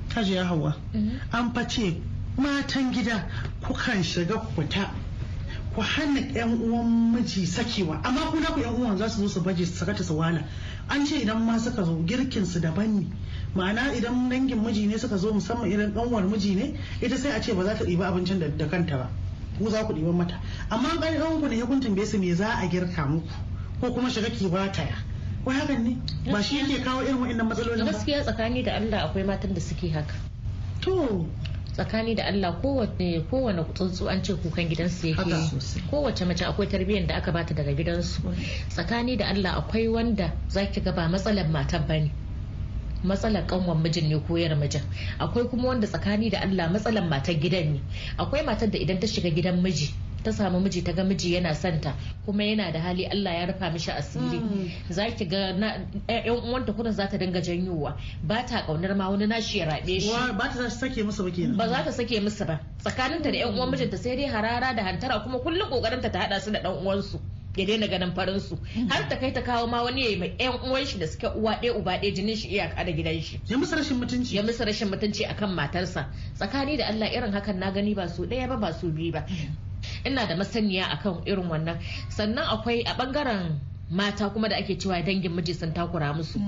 Kaji 0.09 0.35
ya 0.35 0.45
hawa 0.45 0.77
an 1.33 1.53
face 1.53 1.97
matan 2.37 2.93
gida 2.93 3.25
kukan 3.63 4.05
shiga 4.05 4.41
fita. 4.55 4.91
Ku 5.77 5.83
hana 5.83 6.21
yan 6.33 6.57
uwan 6.57 7.13
miji 7.13 7.45
sakewa. 7.47 8.01
Amma 8.03 8.33
ku 8.33 8.41
na 8.41 8.49
ku 8.49 8.61
yan 8.61 8.73
uwan 8.81 8.97
za 8.97 9.09
su 9.13 9.21
zo 9.21 9.29
su 9.29 9.41
baje 9.45 9.67
su 9.67 9.77
sakata 9.77 10.03
su 10.03 10.17
wala. 10.17 10.41
An 10.89 11.05
ce 11.05 11.21
idan 11.21 11.45
ma 11.45 11.59
suka 11.59 11.85
zo 11.85 12.01
girkin 12.09 12.47
su 12.47 12.61
daban 12.61 12.97
ne. 13.01 13.07
Ma'ana 13.55 13.93
idan 13.93 14.31
dangin 14.31 14.57
miji 14.65 14.87
ne 14.87 14.97
suka 14.97 15.19
zo 15.19 15.33
musamman 15.35 15.69
idan 15.71 15.93
kanwar 15.93 16.25
miji 16.25 16.55
ne 16.57 16.81
ita 17.03 17.17
sai 17.19 17.37
a 17.37 17.41
ce 17.43 17.53
ba 17.53 17.63
za 17.65 17.75
ta 17.77 17.85
ɗiba 17.85 18.07
abincin 18.09 18.39
da 18.57 18.67
kanta 18.67 18.97
ba. 18.97 19.11
Ku 19.59 19.69
za 19.69 19.85
ku 19.85 19.93
ɗiban 19.93 20.17
mata. 20.17 20.41
Amma 20.71 20.89
an 20.89 20.99
ƙari 20.99 21.21
ku 21.41 21.47
ne 21.47 21.57
ya 21.59 21.67
kun 21.67 21.81
tambaye 21.81 22.07
su 22.07 22.19
me 22.19 22.33
za 22.35 22.57
a 22.57 22.67
girka 22.69 23.05
muku? 23.05 23.29
Ko 23.81 23.93
kuma 23.93 24.09
shiga 24.09 24.31
ki 24.33 24.49
bataya 24.49 24.97
wai 25.45 25.61
hakan 25.61 25.85
ne? 25.85 26.01
Ba 26.33 26.41
shi 26.43 26.57
yake 26.57 26.81
kawo 26.85 27.03
irin 27.05 27.21
waɗannan 27.21 27.49
matsalolin 27.53 27.85
ba. 27.85 27.93
Gaskiya 27.93 28.25
tsakani 28.25 28.65
da 28.65 28.73
Allah 28.81 29.05
akwai 29.13 29.27
matan 29.27 29.53
da 29.53 29.61
suke 29.61 29.93
haka. 29.93 30.15
To 30.81 31.29
tsakani 31.77 32.15
da 32.17 32.25
Allah 32.25 32.57
kowane 32.63 33.21
kowane 33.31 33.63
tsuntsu 33.75 34.09
an 34.09 34.23
ce 34.25 34.33
kukan 34.35 34.69
gidansu 34.69 35.07
yake 35.09 35.37
kowace 35.91 36.25
mace 36.25 36.45
akwai 36.45 36.67
tarbiyyar 36.69 37.07
da 37.07 37.15
aka 37.17 37.33
bata 37.33 37.55
daga 37.55 37.73
gidansu. 37.75 38.23
Tsakani 38.69 39.17
da 39.17 39.27
Allah 39.29 39.57
akwai 39.61 39.89
wanda 39.89 40.33
zaki 40.49 40.81
ga 40.81 40.93
ba 40.93 41.09
matsalar 41.09 41.49
matan 41.53 41.87
ba 41.87 41.95
ne 42.01 42.11
matsalar 43.05 43.47
kanwan 43.47 43.83
mijin 43.83 44.09
ne 44.09 44.17
ko 44.19 44.37
yar 44.37 44.57
mijin. 44.57 44.83
Akwai 45.21 45.45
kuma 45.51 45.69
wanda 45.69 45.87
tsakani 45.87 46.31
da 46.31 46.41
Allah 46.41 46.71
matsalar 46.73 47.05
matar 47.05 47.35
gidan 47.37 47.73
ne. 47.77 47.81
Akwai 48.19 48.43
matar 48.43 48.71
da 48.71 48.79
idan 48.79 48.99
ta 49.01 49.07
shiga 49.07 49.29
gidan 49.31 49.61
miji 49.63 49.93
ta 50.25 50.33
samu 50.33 50.61
miji 50.61 50.83
ta 50.83 50.93
ga 50.93 51.05
miji 51.05 51.35
yana 51.35 51.55
santa 51.55 51.95
kuma 52.27 52.43
yana 52.45 52.73
da 52.73 52.81
hali 52.81 53.07
Allah 53.07 53.33
ya 53.35 53.47
rufa 53.47 53.71
mishi 53.71 53.91
asiri. 53.91 54.41
Za 54.91 55.11
ki 55.17 55.25
ga 55.27 55.53
na 55.53 55.87
yan 56.09 56.37
uwanta 56.43 56.73
kuɗin 56.73 56.93
za 56.93 57.07
ta 57.09 57.17
dinga 57.19 57.41
janyowa. 57.41 57.97
Ba 58.23 58.43
ta 58.47 58.67
ƙaunar 58.67 58.97
ma 58.97 59.09
wani 59.11 59.27
nashi 59.27 59.59
ya 59.59 59.67
rabe 59.67 60.01
shi. 60.01 60.11
Ba 60.11 60.49
ta 60.53 60.69
sake 60.71 61.03
musu 61.05 61.23
ba 61.25 61.31
kenan. 61.31 61.57
Ba 61.57 61.69
za 61.69 61.85
ta 61.85 61.91
sake 61.93 62.21
musu 62.21 62.45
ba. 62.47 62.61
Tsakaninta 62.83 63.31
da 63.31 63.39
yan 63.39 63.55
uwan 63.55 63.71
mijinta 63.71 63.97
sai 63.97 64.17
dai 64.17 64.27
harara 64.27 64.75
da 64.75 64.83
hantara 64.83 65.23
kuma 65.23 65.39
kullum 65.39 65.71
kokarinta 65.71 66.11
ta 66.13 66.19
hada 66.21 66.41
su 66.41 66.51
da 66.51 66.61
dan 66.61 66.73
uwansu. 66.83 67.21
Ya 67.57 67.65
daina 67.65 67.87
ganin 67.89 68.13
farin 68.13 68.41
su. 68.41 68.59
Har 68.91 69.09
ta 69.09 69.17
kai 69.17 69.31
ta 69.33 69.41
kawo 69.41 69.67
ma 69.67 69.83
wani 69.83 70.03
yayi 70.03 70.19
mai 70.19 70.35
yan 70.39 70.59
uwan 70.61 70.85
shi 70.85 70.99
da 70.99 71.07
suke 71.07 71.27
uwa 71.37 71.55
ɗaya 71.63 71.73
uba 71.79 71.97
ɗaya 72.03 72.15
jinin 72.15 72.37
shi 72.37 72.49
iyaka 72.49 72.85
da 72.85 72.93
gidan 72.93 73.23
shi. 73.23 73.41
Ya 73.49 73.57
musu 73.57 73.77
rashin 73.77 73.97
mutunci. 73.97 74.35
Ya 74.37 74.43
musu 74.43 74.65
rashin 74.65 74.89
mutunci 74.91 75.25
akan 75.25 75.55
matarsa. 75.55 76.11
Tsakani 76.37 76.77
da 76.77 76.87
Allah 76.89 77.07
irin 77.09 77.33
hakan 77.33 77.57
na 77.59 77.71
gani 77.71 77.95
ba 77.95 78.09
su 78.09 78.27
ɗaya 78.27 78.49
ba 78.49 78.57
ba 78.57 78.73
su 78.73 78.91
biyu 78.93 79.13
ba. 79.13 79.25
Ina 80.05 80.27
da 80.27 80.37
masaniya 80.37 80.85
akan 80.91 81.23
irin 81.27 81.49
wannan. 81.49 81.79
Sannan 82.09 82.45
akwai 82.49 82.83
a 82.87 82.95
ɓangaren 82.97 83.61
mata 83.91 84.29
kuma 84.31 84.49
da 84.49 84.57
ake 84.57 84.79
cewa 84.79 85.03
dangin 85.05 85.33
miji 85.35 85.55
sun 85.55 85.73
takura 85.75 86.13
musu. 86.15 86.41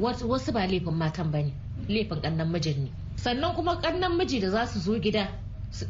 Wasu 0.00 0.28
wasu 0.28 0.52
ba 0.52 0.66
laifin 0.66 0.94
matan 0.94 1.30
ba 1.30 1.38
ne 1.42 1.52
laifin 1.88 2.20
kannan 2.22 2.48
mijin 2.52 2.84
ne. 2.84 2.90
Sannan 3.16 3.54
kuma 3.54 3.80
kannan 3.80 4.16
miji 4.18 4.40
da 4.40 4.50
za 4.50 4.66
su 4.66 4.78
zo 4.80 4.98
gida 5.00 5.28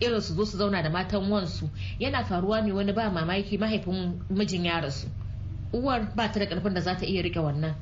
irin 0.01 0.21
su 0.21 0.35
zo 0.35 0.45
su 0.45 0.57
zauna 0.59 0.83
da 0.83 0.91
matan 0.91 1.31
wansu 1.31 1.69
yana 1.99 2.25
faruwa 2.25 2.61
ne 2.63 2.73
wani 2.73 2.93
ba 2.93 3.11
mamaki 3.11 3.59
mahaifin 3.59 4.21
mijin 4.31 4.65
ya 4.65 4.81
rasu. 4.81 5.07
Uwar 5.77 6.15
ba 6.15 6.29
ta 6.33 6.39
da 6.41 6.47
ƙarfin 6.47 6.75
da 6.75 6.81
za 6.81 6.95
ta 6.95 7.05
iya 7.07 7.23
riƙe 7.23 7.41
wannan. 7.43 7.75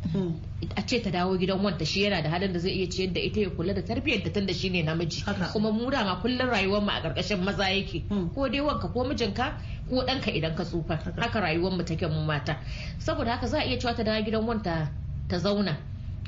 A 0.76 0.82
ce 0.86 1.00
ta 1.02 1.10
dawo 1.10 1.36
gidan 1.38 1.62
wanta 1.62 1.84
shi 1.84 2.02
yana 2.02 2.22
da 2.22 2.30
halin 2.30 2.52
da 2.52 2.58
zai 2.58 2.70
iya 2.72 2.86
ciyar 2.90 3.12
da 3.12 3.20
ita 3.20 3.40
ya 3.40 3.50
kula 3.50 3.74
da 3.74 3.82
tarbiyyar 3.82 4.22
da 4.24 4.30
tun 4.30 4.46
da 4.46 4.52
shi 4.52 4.70
ne 4.70 4.82
namiji. 4.82 5.24
Kuma 5.52 5.70
mu 5.72 5.90
ma 5.90 6.20
kullum 6.20 6.48
rayuwar 6.50 6.82
mu 6.82 6.90
a 6.90 7.00
ƙarƙashin 7.00 7.42
maza 7.44 7.64
yake. 7.64 8.04
Ko 8.34 8.48
dai 8.48 8.60
wanka 8.60 8.88
ko 8.92 9.04
mijinka 9.04 9.54
ko 9.88 10.02
ɗanka 10.06 10.30
idan 10.34 10.54
ka 10.56 10.64
tsufa. 10.64 10.96
Haka 11.18 11.40
rayuwar 11.40 11.72
mu 11.76 11.82
take 11.84 12.06
mu 12.08 12.24
mata. 12.24 12.56
Saboda 12.98 13.30
haka 13.32 13.46
za 13.46 13.58
a 13.58 13.64
iya 13.64 13.78
cewa 13.78 13.94
ta 13.96 14.02
dawo 14.02 14.22
gidan 14.24 14.46
wanta 14.46 14.90
ta 15.28 15.36
zauna. 15.38 15.76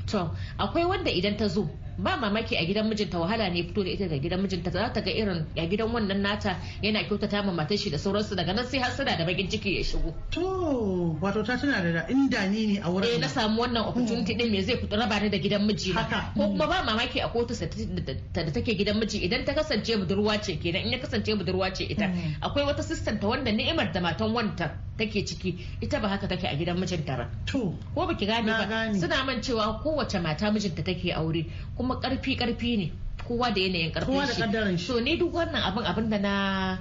To 0.07 0.31
akwai 0.57 0.85
wanda 0.87 1.11
idan 1.11 1.37
ta 1.37 1.47
zo 1.47 1.69
ba 1.97 2.17
mamaki 2.17 2.55
a 2.57 2.65
gidan 2.65 2.87
mijinta 2.89 3.17
wahala 3.19 3.49
ne 3.49 3.63
fito 3.63 3.83
da 3.83 3.89
ita 3.89 4.05
daga 4.07 4.21
gidan 4.21 4.41
mijinta. 4.41 4.71
Za 4.71 4.89
ta 4.93 5.01
ga 5.01 5.11
irin 5.11 5.45
a 5.57 5.65
gidan 5.67 5.89
wannan 5.91 6.21
nata 6.21 6.55
yana 6.81 7.03
kyautata 7.07 7.43
ma 7.45 7.51
matar 7.51 7.77
shi 7.77 7.89
da 7.89 7.97
sauransu. 7.97 8.35
Daga 8.35 8.53
nan 8.53 8.65
sai 8.65 8.79
hasada 8.79 9.17
da 9.17 9.25
bakin 9.25 9.49
ciki 9.49 9.77
ya 9.77 9.83
shigo. 9.83 10.13
To 10.31 11.17
wato 11.21 11.43
ta 11.45 11.57
tana 11.57 11.81
da 11.81 12.05
inda 12.07 12.45
ni 12.49 12.65
ne 12.73 12.79
a 12.79 12.89
wurin. 12.89 13.15
Eh 13.15 13.19
na 13.19 13.27
samu 13.27 13.61
wannan 13.61 13.85
opportunity 13.89 14.35
din 14.35 14.51
me 14.51 14.61
zai 14.61 14.77
fito 14.77 14.95
raba 14.95 15.19
ni 15.21 15.29
da 15.29 15.37
gidan 15.37 15.65
miji 15.65 15.93
ko 15.93 16.43
kuma 16.53 16.67
ba 16.67 16.83
mamaki 16.85 17.19
a 17.19 17.29
kotu 17.29 17.53
da 17.57 18.51
take 18.51 18.77
gidan 18.77 18.99
miji. 18.99 19.25
Idan 19.25 19.45
ta 19.45 19.53
kasance 19.53 19.97
budurwa 19.97 20.37
ce 20.41 20.57
kenan 20.61 20.85
in 20.85 20.91
ya 20.91 20.99
kasance 20.99 21.33
budurwa 21.33 21.73
ce 21.73 21.83
ita 21.89 22.05
akwai 22.41 22.65
wata 22.65 22.83
system 22.83 23.19
ta 23.19 23.27
wanda 23.27 23.51
ni'imar 23.51 23.91
da 23.91 23.99
matan 24.01 24.33
wanta 24.33 24.71
take 24.97 25.25
ciki. 25.25 25.57
Ita 25.81 25.99
ba 25.99 26.09
haka 26.09 26.27
take 26.27 26.43
a 26.45 26.55
gidan 26.55 26.77
mijinta 26.77 27.17
ba. 27.17 27.25
To. 27.47 27.73
Ko 27.95 28.05
baki 28.07 28.25
gane 28.25 28.45
ba? 28.45 28.93
suna 28.93 29.23
man 29.25 29.41
cewa 29.41 29.79
kowace 29.83 30.19
mata 30.21 30.51
mijinta 30.51 30.83
take 30.83 31.13
aure. 31.13 31.45
Kuma 31.77 31.86
ƙarfi 31.95 32.37
ƙarfi 32.37 32.77
ne. 32.77 32.91
Kowa 33.27 33.51
da 33.53 33.59
yanayin 33.61 33.91
ƙarfin 33.93 34.77
shi. 34.77 34.85
so 34.85 34.99
ni 34.99 35.17
duk 35.17 35.33
wannan 35.33 35.61
abin 35.61 35.83
abin 35.85 36.09
da 36.09 36.17
na 36.17 36.77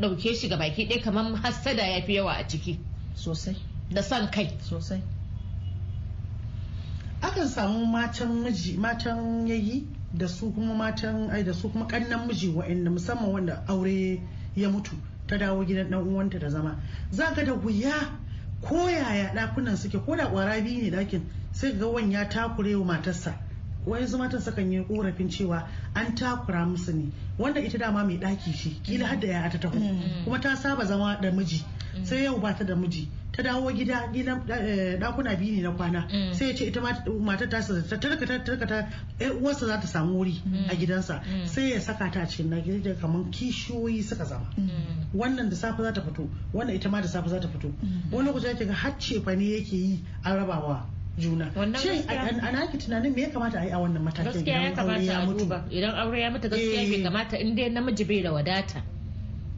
ɗauke 0.00 0.34
shi 0.34 0.48
ga 0.48 0.56
baki 0.56 0.86
ɗaya 0.88 1.02
kamar 1.02 1.24
hassada 1.42 1.82
ya 1.82 2.00
fi 2.02 2.14
yawa 2.14 2.32
a 2.38 2.44
ciki. 2.48 2.78
Sosai. 3.16 3.56
Da 3.90 4.02
son 4.02 4.28
kai. 4.30 4.50
Sosai. 4.60 5.00
Akan 7.22 7.48
samu 7.48 7.86
matan 7.86 8.42
miji 8.44 8.76
matan 8.76 9.46
yayi 9.48 9.86
da 10.12 10.26
su 10.28 10.50
kuma 10.52 10.74
matan 10.74 11.30
ai 11.30 11.42
da 11.42 11.52
su 11.52 11.68
kuma 11.70 11.86
kannan 11.86 12.26
miji 12.28 12.48
wa'anda 12.52 12.90
musamman 12.90 13.32
wanda 13.32 13.64
aure 13.68 14.20
ya 14.56 14.68
mutu 14.68 14.92
ta 15.26 15.36
dawo 15.38 15.64
gidan 15.64 15.90
dan 15.90 16.04
uwanta 16.06 16.38
da 16.38 16.50
zama. 16.50 16.76
Za 17.10 17.32
ga 17.34 17.44
da 17.44 17.54
wuya 17.54 17.94
ko 18.60 18.88
yaya 18.90 19.32
dakunan 19.34 19.76
suke 19.76 19.98
ko 20.04 20.16
da 20.16 20.26
kwara 20.26 20.60
biyu 20.60 20.82
ne 20.82 20.90
ɗakin 20.90 21.22
sai 21.52 21.72
ga 21.78 21.86
wani 21.86 22.14
ya 22.14 22.28
takure 22.28 22.74
wa 22.76 22.84
matarsa. 22.84 23.34
Wayansu 23.86 24.18
matan 24.18 24.40
sukan 24.40 24.72
yi 24.72 24.84
korafin 24.84 25.28
cewa 25.28 25.68
an 25.94 26.14
takura 26.14 26.66
musu 26.66 26.92
ne. 26.94 27.12
Wanda 27.38 27.60
ita 27.60 27.78
dama 27.78 28.04
mai 28.04 28.16
daki 28.16 28.52
ce 28.52 28.70
kila 28.82 29.06
har 29.06 29.16
da 29.20 29.26
ya 29.28 29.48
ta 29.50 29.58
taho. 29.58 29.78
Kuma 30.24 30.38
ta 30.40 30.54
saba 30.56 30.84
zama 30.86 31.18
da 31.20 31.30
miji. 31.30 31.64
Sai 32.02 32.24
yau 32.24 32.38
ba 32.38 32.54
ta 32.54 32.64
da 32.64 32.74
miji. 32.74 33.08
Ta 33.32 33.42
dawo 33.42 33.70
gida 33.74 34.06
gidan 34.14 34.46
dakuna 35.00 35.34
biyu 35.36 35.56
ne 35.56 35.62
na 35.62 35.70
kwana. 35.74 36.06
Sai 36.34 36.46
ya 36.48 36.54
ce 36.54 36.66
ita 36.70 36.80
matar 36.80 37.48
ta 37.50 37.60
ta 37.60 37.96
tarkata 37.98 38.38
tarkata 38.44 38.86
yar 39.20 39.32
uwarsa 39.34 39.66
za 39.66 39.80
ta 39.80 39.86
samu 39.86 40.14
wuri 40.18 40.40
a 40.70 40.74
gidansa. 40.76 41.20
Sai 41.46 41.70
ya 41.74 41.80
saka 41.80 42.10
ta 42.10 42.20
a 42.22 42.26
cikin 42.26 42.50
na 42.50 42.60
gida 42.60 42.94
kamar 42.94 43.24
kishiyoyi 43.30 44.02
suka 44.02 44.24
zama. 44.24 44.46
Wannan 45.14 45.50
da 45.50 45.56
safe 45.56 45.82
za 45.82 45.92
ta 45.92 46.00
fito 46.00 46.28
wannan 46.54 46.74
ita 46.76 46.88
ma 46.88 47.00
da 47.00 47.08
safe 47.08 47.28
za 47.28 47.40
ta 47.40 47.48
fito. 47.48 47.72
Wani 48.12 48.28
lokaci 48.30 48.48
ake 48.54 48.66
ga 48.66 48.72
har 48.74 48.92
cefa 48.98 49.34
ne 49.36 49.44
yake 49.58 49.74
yi 49.76 50.04
an 50.24 50.36
rabawa. 50.38 50.86
Juna. 51.18 51.50
Shin 51.78 52.04
a 52.08 52.52
naki 52.52 52.78
tunanin 52.78 53.14
me 53.14 53.22
ya 53.22 53.28
kamata 53.30 53.60
a 53.60 53.64
yi 53.64 53.70
a 53.70 53.76
wannan 53.78 54.02
matakin 54.02 54.32
gaskiya 54.32 54.62
ya 54.62 54.72
kamata 54.74 55.22
a 55.22 55.26
duba. 55.26 55.64
Idan 55.70 55.94
aure 55.94 56.20
ya 56.20 56.30
mutu 56.30 56.48
gaskiya 56.48 56.90
bai 56.90 57.02
kamata. 57.02 57.40
In 57.40 57.54
dai 57.54 57.68
namiji 57.70 58.04
bai 58.06 58.22
da 58.22 58.30
wadata 58.32 58.82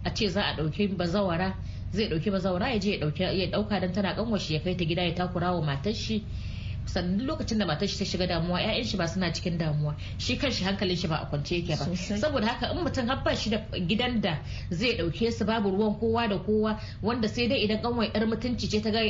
a 0.05 0.11
ce 0.15 0.29
za 0.29 0.43
a 0.43 0.55
ɗauki 0.57 0.89
bazawara 0.97 1.55
zai 1.93 2.09
ɗauki 2.09 2.31
bazawara 2.31 2.69
ya 2.73 2.79
je 2.79 2.91
ya 2.91 2.99
ɗauki 3.07 3.23
ya 3.23 3.47
ɗauka 3.51 3.81
dan 3.81 3.93
tana 3.93 4.15
kanwashi 4.15 4.55
ya 4.55 4.61
kai 4.61 4.75
ta 4.77 4.85
gida 4.85 5.03
ya 5.03 5.15
takura 5.15 5.53
wa 5.55 5.63
matar 5.65 5.95
shi. 5.95 6.25
Sannan 6.87 7.27
lokacin 7.27 7.59
da 7.59 7.67
matar 7.67 7.89
shi 7.89 7.99
ta 7.99 8.05
shiga 8.05 8.27
damuwa 8.27 8.61
ƴaƴan 8.61 8.85
shi 8.85 8.97
ba 8.97 9.09
suna 9.09 9.33
cikin 9.33 9.59
damuwa. 9.59 9.97
Shi 10.19 10.37
kanshi 10.37 10.63
hankalin 10.65 10.97
shi 10.97 11.09
ba 11.09 11.17
a 11.23 11.27
kwance 11.27 11.51
yake 11.57 11.75
ba. 11.79 11.85
Saboda 12.21 12.47
haka 12.47 12.71
in 12.77 12.85
mutum 12.85 13.09
har 13.09 13.25
ba 13.25 13.35
shi 13.35 13.51
da 13.51 13.59
gidan 13.89 14.21
da 14.21 14.39
zai 14.71 14.97
ɗauke 14.99 15.33
su 15.33 15.45
babu 15.45 15.71
ruwan 15.71 15.99
kowa 15.99 16.29
da 16.29 16.39
kowa 16.39 16.79
wanda 17.03 17.29
sai 17.29 17.49
dai 17.49 17.65
idan 17.65 17.81
kanwai 17.83 18.11
yar 18.15 18.27
mutunci 18.29 18.69
ce 18.69 18.81
ta 18.83 18.91
ga 18.91 19.01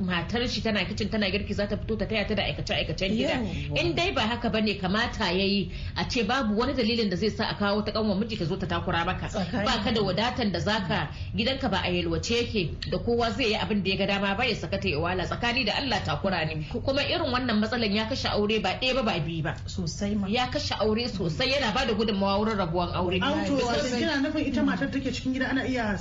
matar 0.00 0.48
shi 0.48 0.60
tana 0.62 0.84
kicin 0.84 1.10
tana 1.10 1.30
girki 1.30 1.54
za 1.54 1.66
ta 1.66 1.76
fito 1.76 1.96
ta 1.98 2.04
taya 2.06 2.26
ta 2.28 2.34
da 2.34 2.42
aikace 2.42 2.74
aikacen 2.74 3.14
gida 3.16 3.38
in 3.80 3.94
dai 3.94 4.10
ba 4.12 4.22
haka 4.26 4.50
ba 4.50 4.60
ne 4.60 4.74
kamata 4.74 5.30
yayi 5.30 5.70
a 5.96 6.04
ce 6.08 6.22
babu 6.26 6.56
wani 6.58 6.74
dalilin 6.74 7.10
da 7.10 7.16
zai 7.16 7.28
sa 7.30 7.44
a 7.50 7.54
kawo 7.54 7.82
ta 7.84 7.92
kanwa 7.92 8.14
miji 8.18 8.36
ta 8.38 8.44
zo 8.44 8.56
ta 8.56 8.66
takura 8.66 9.04
maka. 9.04 9.28
Ba 9.64 9.82
ka 9.84 9.90
da 9.92 10.02
wadatan 10.02 10.52
da 10.52 10.58
zaka 10.58 11.08
gidanka 11.36 11.70
ba 11.70 11.80
a 11.84 11.90
yalwace 11.90 12.34
yake 12.34 12.90
da 12.90 12.98
kowa 12.98 13.30
zai 13.30 13.52
yi 13.52 13.56
abin 13.56 13.82
da 13.82 13.90
ya 13.90 13.96
ga 13.96 14.06
dama 14.06 14.34
ba 14.34 14.44
ya 14.44 14.54
saka 14.56 14.78
ta 14.78 14.88
wala. 14.98 15.24
Tsakani 15.26 15.64
da 15.64 15.72
Allah 15.78 16.00
takura 16.04 16.44
ne. 16.46 16.66
Kuma 16.72 17.02
irin 17.02 17.30
wannan 17.32 17.60
matsalan 17.60 17.92
ya 17.94 18.06
kashe 18.08 18.28
aure 18.28 18.58
ba 18.62 18.74
ɗaya 18.80 18.94
ba 18.94 19.02
ba 19.02 19.18
biyu 19.20 19.42
ba. 19.42 19.54
Sosai 19.66 20.14
ma. 20.18 20.26
Ya 20.28 20.46
kashe 20.50 20.74
aure 20.80 21.08
sosai 21.08 21.50
yana 21.54 21.72
ba 21.74 21.86
da 21.86 21.94
gudunmawa 21.94 22.38
wurin 22.42 22.58
rabuwan 22.58 22.90
aure. 22.94 23.18
An 23.22 23.46
to 23.46 23.56
kina 23.94 24.18
nufin 24.22 24.46
ita 24.46 24.62
matar 24.62 24.90
take 24.90 25.10
cikin 25.14 25.34
gida 25.34 25.48
ana 25.50 25.62
iya 25.66 25.98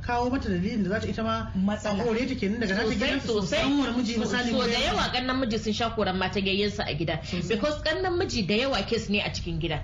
kawo 0.00 0.30
mata 0.30 0.48
dalilin 0.48 0.82
da 0.84 0.90
za 0.96 1.00
ta 1.00 1.06
ita 1.08 1.22
ma 1.22 1.50
matsala. 1.54 2.02
aure 2.08 2.26
take 2.28 2.48
nan 2.48 2.60
daga 2.60 2.74
ta 2.76 3.17
gida 3.20 4.14
sosai. 4.14 4.50
so 4.50 4.66
da 4.66 4.78
yawa 4.78 5.12
kannan 5.12 5.40
miji 5.40 5.58
sun 5.58 5.72
sha 5.72 5.90
koran 5.90 6.16
mata 6.18 6.40
gayyansa 6.40 6.84
a 6.86 6.94
gida. 6.94 7.20
Because 7.48 7.82
kannan 7.82 8.18
miji 8.18 8.46
da 8.46 8.54
yawa 8.54 8.82
kes 8.86 9.08
ne 9.08 9.20
a 9.20 9.30
cikin 9.30 9.60
gida. 9.60 9.80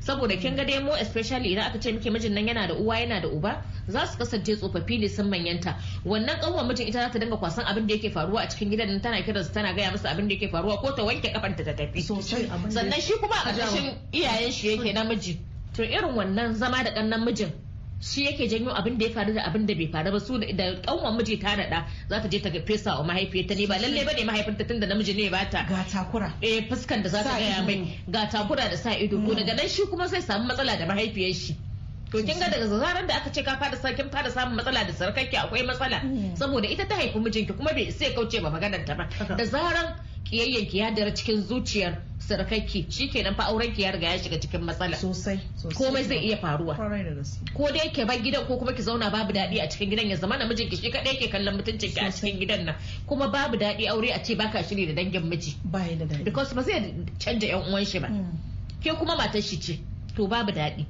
Saboda 0.00 0.36
kin 0.40 0.56
ga 0.56 0.64
mu 0.80 0.92
especially 0.92 1.52
idan 1.54 1.66
aka 1.68 1.78
ce 1.78 1.92
miki 1.92 2.10
mijin 2.10 2.32
nan 2.32 2.46
yana 2.48 2.68
da 2.68 2.74
uwa 2.74 2.96
yana 2.96 3.20
da 3.20 3.28
uba 3.28 3.62
za 3.88 4.06
su 4.06 4.16
kasance 4.18 4.56
tsofaffi 4.56 4.98
ne 4.98 5.08
sun 5.08 5.28
manyanta. 5.30 5.76
Wannan 6.04 6.40
kanwan 6.40 6.66
mijin 6.68 6.88
ita 6.88 7.00
za 7.04 7.10
ta 7.12 7.18
dinga 7.18 7.36
kwasan 7.36 7.64
abin 7.66 7.86
da 7.86 7.94
yake 7.94 8.10
faruwa 8.10 8.40
a 8.42 8.48
cikin 8.48 8.70
gidan 8.70 8.88
nan 8.88 9.00
tana 9.02 9.22
kiransu 9.22 9.52
tana 9.52 9.74
gaya 9.74 9.90
masa 9.92 10.08
abin 10.10 10.26
da 10.28 10.34
yake 10.34 10.48
faruwa 10.50 10.80
ko 10.80 10.92
ta 10.96 11.02
wanke 11.04 11.32
kafanta 11.32 11.64
ta 11.64 11.72
tafi. 11.76 12.00
Sannan 12.02 13.00
shi 13.00 13.12
kuma 13.20 13.34
a 13.36 13.52
ƙarƙashin 13.52 13.94
iyayen 14.12 14.52
shi 14.52 14.76
yake 14.76 14.92
namiji. 14.94 15.36
To 15.76 15.82
irin 15.82 16.14
wannan 16.16 16.54
zama 16.54 16.82
da 16.84 16.90
kannan 16.94 17.20
mijin 17.24 17.52
shi 18.00 18.24
yake 18.26 18.48
janyo 18.48 18.72
abin 18.74 18.98
da 18.98 19.06
ya 19.06 19.12
faru 19.12 19.34
da 19.34 19.42
abin 19.44 19.66
da 19.66 19.74
bai 19.74 19.86
faru 19.92 20.10
ba. 20.12 20.20
Su 20.20 20.38
da 20.38 20.64
kanwan 20.82 21.16
miji 21.18 21.38
ta 21.40 21.56
naɗa 21.56 21.84
za 22.08 22.20
ta 22.22 22.28
je 22.28 22.38
ta 22.40 22.50
fesa 22.66 22.96
wa 22.98 23.04
mahaifiyarta. 23.12 23.54
Ne 23.56 23.66
ba 23.66 23.76
lalle 23.78 24.04
ba 24.04 24.12
ne 24.16 24.24
mahaifinta 24.24 24.64
tunda 24.68 24.86
namiji 24.86 25.14
ne 25.14 25.28
ba 25.30 25.44
ta 25.50 25.66
ga 25.68 25.84
takura. 25.84 26.32
Eh 26.42 26.66
fuskan 26.68 27.02
da 27.02 27.08
za 27.08 27.22
ta 27.22 27.36
gaya 27.38 27.62
mai. 27.62 28.00
ga 28.08 28.26
takura 28.30 28.68
da 28.70 28.76
sa 28.76 28.90
ido. 28.96 29.16
To 29.20 29.34
daga 29.34 29.54
nan 29.56 29.68
shi 29.68 29.82
kuma 29.90 30.08
sai 30.08 30.20
samu 30.20 30.48
matsala 30.48 30.78
da 30.78 30.86
mahaifiyar 30.86 31.34
shi. 31.34 31.56
To 32.10 32.22
kin 32.24 32.38
ga 32.40 32.48
daga 32.50 32.66
zaran 32.66 33.06
da 33.06 33.14
aka 33.20 33.30
ce 33.32 33.42
ka 33.42 33.56
fara 33.60 33.76
sakin 33.76 34.10
fara 34.10 34.30
samun 34.30 34.56
matsala 34.56 34.86
da 34.86 34.92
sarkarki 34.92 35.36
akwai 35.36 35.62
matsala. 35.62 36.00
Saboda 36.34 36.66
ita 36.72 36.88
ta 36.88 36.96
haifi 36.96 37.18
mijinki 37.18 37.52
kuma 37.56 37.70
bai 37.72 37.90
sai 37.92 38.14
kauce 38.16 38.40
ba 38.42 38.50
maganar 38.50 38.84
ta 38.86 38.94
ba 38.94 39.06
da 39.36 39.44
zaran 39.44 39.94
kiyayyen 40.24 40.66
ki 40.68 40.78
ya 40.78 40.90
dara 40.94 41.14
cikin 41.14 41.42
zuciyar 41.42 41.98
sarkarki 42.18 42.86
shikenan 42.90 43.34
fa 43.34 43.44
auren 43.44 43.72
ki 43.74 43.82
ya 43.82 43.92
riga 43.92 44.06
ya 44.06 44.18
shiga 44.18 44.40
cikin 44.40 44.60
matsala. 44.64 44.96
Sosai 44.96 45.40
komai 45.74 46.04
zai 46.04 46.18
iya 46.18 46.36
faruwa. 46.36 46.76
Ko 47.56 47.68
dai 47.72 47.90
ke 47.92 48.06
bar 48.06 48.18
gidan 48.22 48.46
ko 48.46 48.58
kuma 48.58 48.72
ki 48.72 48.82
zauna 48.82 49.10
babu 49.10 49.32
daɗi 49.32 49.60
a 49.60 49.68
cikin 49.68 49.90
gidan 49.90 50.08
ya 50.10 50.16
zama 50.16 50.36
namijin 50.38 50.68
ki 50.70 50.76
shi 50.76 50.90
kadai 50.90 51.16
ke 51.18 51.30
kallon 51.30 51.56
mutuncin 51.56 51.90
ki 51.94 52.00
a 52.00 52.10
cikin 52.12 52.38
gidan 52.40 52.64
nan. 52.64 52.74
Kuma 53.06 53.28
babu 53.28 53.56
daɗi 53.56 53.88
aure 53.88 54.10
a 54.12 54.22
ce 54.22 54.34
baka 54.36 54.62
shiri 54.62 54.86
da 54.86 54.94
dangin 54.94 55.28
miji. 55.28 55.56
Ba 55.64 55.78
da 55.98 56.04
daɗi. 56.06 56.24
Because 56.24 56.52
ba 56.54 56.62
zai 56.62 56.94
canja 57.18 57.46
yan 57.46 57.62
uwan 57.70 57.84
shi 57.84 57.98
ba. 57.98 58.08
Ke 58.82 58.94
kuma 58.98 59.16
matar 59.16 59.42
shi 59.42 59.56
ce 59.60 59.78
to 60.16 60.26
babu 60.28 60.52
daɗi. 60.52 60.86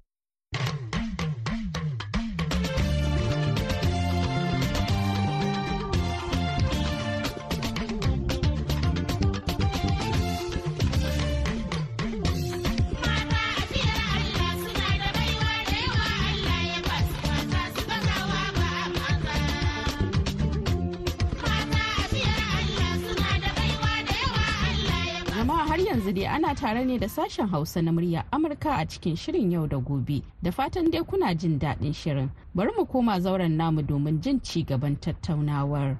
Yanzu 26.00 26.12
dai 26.14 26.26
ana 26.26 26.54
tare 26.54 26.84
ne 26.84 26.98
da 26.98 27.06
sashen 27.08 27.46
hausa 27.48 27.82
na 27.82 27.92
murya 27.92 28.24
amurka 28.32 28.70
a 28.76 28.86
cikin 28.86 29.16
shirin 29.16 29.52
yau 29.52 29.66
da 29.66 29.76
gobe. 29.76 30.22
Da 30.42 30.50
fatan 30.50 30.90
dai 30.90 31.02
kuna 31.04 31.34
jin 31.34 31.58
daɗin 31.58 31.92
shirin. 31.94 32.30
Bari 32.54 32.70
mu 32.76 32.86
koma 32.86 33.20
zauren 33.20 33.56
namu 33.56 33.82
domin 33.82 34.20
jin 34.22 34.40
ci 34.42 34.64
gaban 34.64 34.96
tattaunawar. 34.96 35.98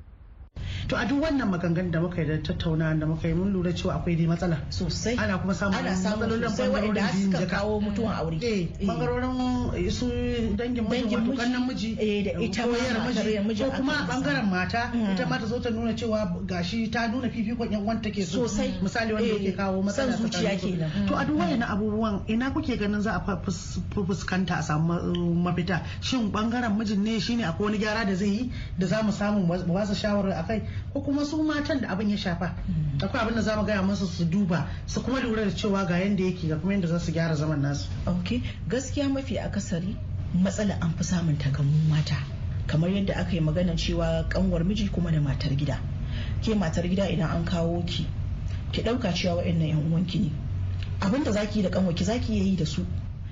To 0.91 0.97
a 0.99 1.07
duk 1.07 1.23
wannan 1.23 1.47
maganganun 1.49 1.93
da 1.93 2.01
muka 2.01 2.21
yi 2.23 2.27
da 2.27 2.37
tattauna 2.43 2.99
da 2.99 3.07
muka 3.07 3.29
yi 3.29 3.35
mun 3.35 3.53
lura 3.53 3.71
cewa 3.73 3.95
akwai 4.03 4.17
dai 4.19 4.27
matsala. 4.27 4.59
Sosai. 4.71 5.15
Ana 5.17 5.39
kuma 5.39 5.55
samun 5.55 5.75
ana 5.79 5.95
samun 5.95 6.27
sosai 6.43 6.67
biyun 6.67 7.31
suka 7.31 7.47
kawo 7.47 7.79
mutuwan 7.81 8.19
aure 8.19 8.39
eh 8.43 8.67
Eh. 8.81 8.87
ɓangarorin 8.87 9.91
su 9.91 10.07
dangin 10.59 10.83
miji 10.91 11.15
wato 11.15 11.33
kannan 11.39 11.67
miji 11.69 11.95
Eh, 11.95 12.25
da 12.27 12.41
ita 12.43 12.67
miji 12.67 13.63
ko 13.63 13.71
kuma 13.71 13.93
ɓangaren 14.11 14.51
mata 14.51 14.91
Mm. 14.91 15.15
ita 15.15 15.27
ma 15.31 15.39
ta 15.39 15.47
zo 15.47 15.61
ta 15.61 15.71
nuna 15.71 15.95
cewa 15.95 16.27
gashi 16.47 16.91
ta 16.91 17.07
nuna 17.07 17.29
fifikon 17.31 17.71
yan 17.71 17.85
wanta 17.87 18.11
ke 18.11 18.25
so. 18.27 18.49
Sosai. 18.49 18.75
misali 18.83 19.13
wanda 19.15 19.29
Eh, 19.31 19.39
yake 19.47 19.57
kawo 19.57 19.83
matsala 19.87 20.11
zuciya 20.19 20.59
kenan. 20.59 20.91
to 21.07 21.15
a 21.15 21.25
duk 21.25 21.39
wayannan 21.39 21.71
abubuwan 21.71 22.27
ina 22.29 22.51
kuke 22.51 22.75
ganin 22.77 23.01
za 23.01 23.15
a 23.15 23.37
fuskanta 23.95 24.59
a 24.59 24.63
samu 24.63 24.93
uh, 24.99 25.35
mafita? 25.39 25.87
Shin 26.01 26.33
ɓangaren 26.33 26.75
mijin 26.77 26.99
ne 26.99 27.21
shine 27.21 27.45
akwai 27.47 27.65
wani 27.71 27.79
gyara 27.79 28.05
da 28.05 28.15
zai 28.15 28.27
yi 28.29 28.53
da 28.79 28.87
za 28.87 29.03
mu 29.03 29.13
samu 29.13 29.47
mu 29.47 29.75
ba 29.75 29.87
su 29.87 29.95
shawarar 29.95 30.35
akai 30.43 30.63
ko 30.93 31.01
kuma 31.01 31.25
su 31.25 31.43
matan 31.43 31.81
da 31.81 31.89
abin 31.89 32.11
ya 32.11 32.17
shafa. 32.17 32.55
Akwai 33.01 33.23
abin 33.23 33.35
da 33.35 33.43
za 33.43 33.57
mu 33.57 33.65
gaya 33.67 33.83
musu 33.83 34.07
su 34.07 34.25
duba 34.25 34.67
su 34.87 35.01
kuma 35.03 35.21
lura 35.21 35.45
da 35.45 35.51
cewa 35.51 35.85
ga 35.87 35.99
yanda 35.99 36.23
yake 36.25 36.49
ga 36.49 36.57
kuma 36.57 36.73
yanda 36.73 36.89
za 36.89 36.99
su 36.99 37.13
gyara 37.13 37.35
zaman 37.37 37.61
nasu. 37.63 37.89
Ok 38.07 38.43
gaskiya 38.69 39.09
mafi 39.09 39.39
akasari 39.39 39.97
matsala 40.35 40.79
an 40.81 40.93
fi 40.97 41.05
samun 41.05 41.39
ta 41.39 41.51
ga 41.51 41.63
mu 41.63 41.89
mata. 41.89 42.17
Kamar 42.67 42.91
yadda 42.91 43.15
aka 43.17 43.33
yi 43.33 43.41
magana 43.41 43.77
cewa 43.77 44.25
kanwar 44.29 44.65
miji 44.65 44.89
kuma 44.89 45.11
da 45.11 45.21
matar 45.21 45.55
gida. 45.57 45.79
Ke 46.43 46.55
matar 46.55 46.85
gida 46.89 47.09
idan 47.09 47.31
an 47.31 47.45
kawo 47.45 47.83
ki 47.87 48.07
ki 48.73 48.83
ɗauka 48.83 49.13
cewa 49.15 49.37
wa'annan 49.37 49.69
yan 49.69 49.91
uwanki 49.91 50.19
ne. 50.19 50.31
Abin 51.01 51.25
da 51.25 51.33
zaki 51.33 51.59
yi 51.59 51.63
da 51.63 51.71
kanwarki 51.71 52.05
zaki 52.05 52.33
yi 52.35 52.57
da 52.57 52.65
su 52.67 52.85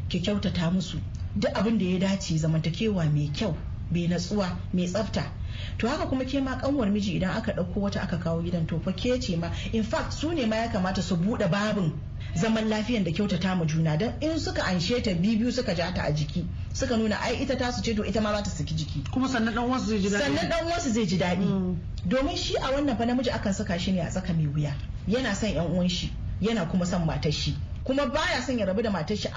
ki 0.09 0.21
kyautata 0.21 0.71
musu. 0.71 0.99
Duk 1.37 1.53
abin 1.55 1.79
da 1.79 1.85
ya 1.85 1.99
dace 1.99 2.39
zamantakewa 2.39 3.05
mai 3.13 3.31
kyau 3.35 3.55
mai 3.91 4.07
natsuwa 4.09 4.57
mai 4.73 4.87
tsafta 4.87 5.38
to 5.79 5.89
haka 5.89 6.07
kuma 6.07 6.25
ke 6.25 6.41
ma 6.41 6.57
kanwar 6.57 6.89
miji 6.91 7.17
idan 7.17 7.31
aka 7.37 7.53
ɗauko 7.53 7.81
wata 7.81 8.01
aka 8.03 8.19
kawo 8.19 8.43
gidan 8.43 8.67
to 8.67 8.79
fa 8.81 8.93
ke 8.93 9.19
ce 9.21 9.37
ma 9.37 9.51
in 9.73 9.83
fact 9.83 10.13
su 10.13 10.33
ne 10.33 10.47
ma 10.47 10.57
ya 10.57 10.69
kamata 10.69 11.03
su 11.03 11.17
buɗe 11.17 11.49
babin 11.51 11.93
zaman 12.35 12.69
lafiyan 12.69 13.05
da 13.05 13.11
kyautata 13.13 13.55
ma 13.57 13.65
juna. 13.65 13.97
Don 13.97 14.13
in 14.21 14.39
suka 14.39 14.63
anshe 14.65 15.03
ta 15.03 15.15
biyu 15.15 15.51
suka 15.53 15.75
ja 15.75 15.93
ta 15.95 16.03
a 16.03 16.13
jiki 16.13 16.45
suka 16.73 16.97
nuna 16.97 17.17
ai 17.21 17.43
ita 17.43 17.57
ta 17.57 17.71
su 17.73 17.83
ce 17.83 17.95
to 17.95 18.05
ita 18.05 18.21
ma 18.21 18.33
za 18.37 18.43
ta 18.43 18.51
saki 18.51 18.75
jiki. 18.75 19.05
Kuma 19.11 19.29
sannan 19.29 19.55
dan 19.55 19.69
wasu 19.69 19.87
zai 19.87 19.99
ji 19.99 20.09
daɗi. 20.09 20.23
Sannan 20.23 20.49
dan 20.49 20.65
wasu 20.67 20.91
zai 20.93 21.07
ji 21.07 21.19
daɗi. 21.19 21.45
Mm. 21.45 21.77
domin 22.07 22.37
shi 22.37 22.55
a 22.57 22.71
wannan 22.73 22.97
fa 22.97 23.05
namiji 23.07 23.31
akan 23.31 23.53
saka 23.55 23.79
shi 23.79 23.93
ne 23.93 24.01
a 24.01 24.11
tsaka 24.11 24.33
mai 24.33 24.47
wuya. 24.47 24.73
Yana 25.09 25.35
son 25.35 25.51
yan 25.51 25.67
uwan 25.67 25.89
shi 25.89 26.13
yana 26.41 26.67
kuma 26.71 26.87
son 26.87 27.05
matar 27.07 27.33
shi. 27.33 27.55
Kuma 27.89 28.07
baya 28.07 28.43
son 28.43 28.59
ya 28.59 28.67
rabu 28.67 28.83
da 28.83 28.91
matar 28.91 29.17
shi. 29.17 29.29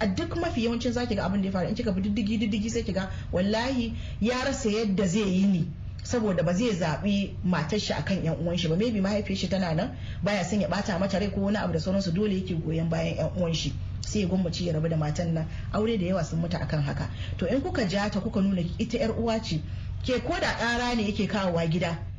A 0.00 0.06
duk 0.06 0.34
mafi 0.36 0.64
yawancin 0.64 0.92
zaki 0.92 1.14
ga 1.14 1.24
abin 1.26 1.42
da 1.42 1.46
ya 1.46 1.52
faru. 1.52 1.68
In 1.68 1.74
kika 1.76 1.92
bi 1.94 2.00
diddigi 2.02 2.38
diddigi 2.38 2.68
sai 2.70 2.82
kiga 2.82 3.08
wallahi 3.32 3.94
ya 4.20 4.44
rasa 4.44 4.68
yadda 4.68 5.06
zai 5.06 5.22
yi 5.30 5.46
ni 5.46 5.68
saboda 6.02 6.42
ba 6.42 6.52
zai 6.52 6.72
zaɓi 6.74 7.30
matar 7.44 7.78
shi 7.78 7.92
akan 7.92 8.24
yan 8.24 8.36
uwan 8.42 8.56
shi 8.58 8.68
ba. 8.68 8.74
Maybe 8.76 9.00
mahaifiyar 9.00 9.38
shi 9.38 9.48
tana 9.48 9.74
nan 9.74 9.96
baya 10.24 10.44
son 10.44 10.60
ya 10.60 10.68
bata 10.68 10.98
mata 10.98 11.18
rai 11.20 11.30
ko 11.30 11.40
wani 11.40 11.56
abu 11.58 11.72
da 11.72 11.78
sauransu. 11.78 12.10
Dole 12.12 12.34
yake 12.34 12.54
goyon 12.58 12.88
bayan 12.90 13.16
yan 13.16 13.30
uwan 13.38 13.54
shi 13.54 13.72
sai 14.00 14.26
gwammaci 14.26 14.66
ya 14.66 14.72
rabu 14.72 14.88
da 14.88 14.96
matan 14.96 15.32
nan. 15.34 15.46
Aure 15.72 15.96
da 15.96 16.06
yawa 16.06 16.24
sun 16.24 16.40
mutu 16.42 16.56
akan 16.58 16.82
haka. 16.82 17.08
To 17.38 17.46
in 17.46 17.60
kuka 17.62 17.86
ja 17.86 18.08
ta 18.10 18.18
kuka 18.20 18.40
nuna 18.40 18.62
ita 18.78 18.98
yar 18.98 19.10
uwa 19.14 19.38
ce 19.38 19.62
ke 20.02 20.18
ko 20.26 20.34
da 20.40 20.50
ƙara 20.58 20.96
ne 20.96 21.06
yake 21.06 21.28
kawowa 21.30 21.62
gida 21.70 22.09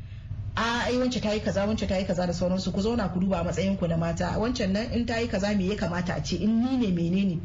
a 0.55 0.83
ai 0.85 0.97
wance 0.97 1.19
ta 1.21 1.31
yi 1.33 1.39
kaza 1.39 1.65
wance 1.65 1.87
ta 1.87 1.97
yi 1.97 2.05
kaza 2.05 2.25
da 2.27 2.33
sauransu 2.33 2.71
ku 2.73 2.81
zauna 2.81 3.07
ku 3.13 3.19
duba 3.19 3.39
a 3.39 3.43
matsayin 3.43 3.77
ku 3.77 3.87
na 3.87 3.97
mata. 3.97 4.35
Wancan 4.37 4.71
nan 4.71 4.91
in 4.91 5.05
ta 5.05 5.17
yi 5.19 5.27
kaza 5.27 5.55
me 5.57 5.65
ya 5.69 5.75
kamata 5.75 6.15
a 6.17 6.21
ce? 6.23 6.35
In 6.37 6.59
ni 6.63 6.77
ne 6.77 6.91
menene? 6.91 7.39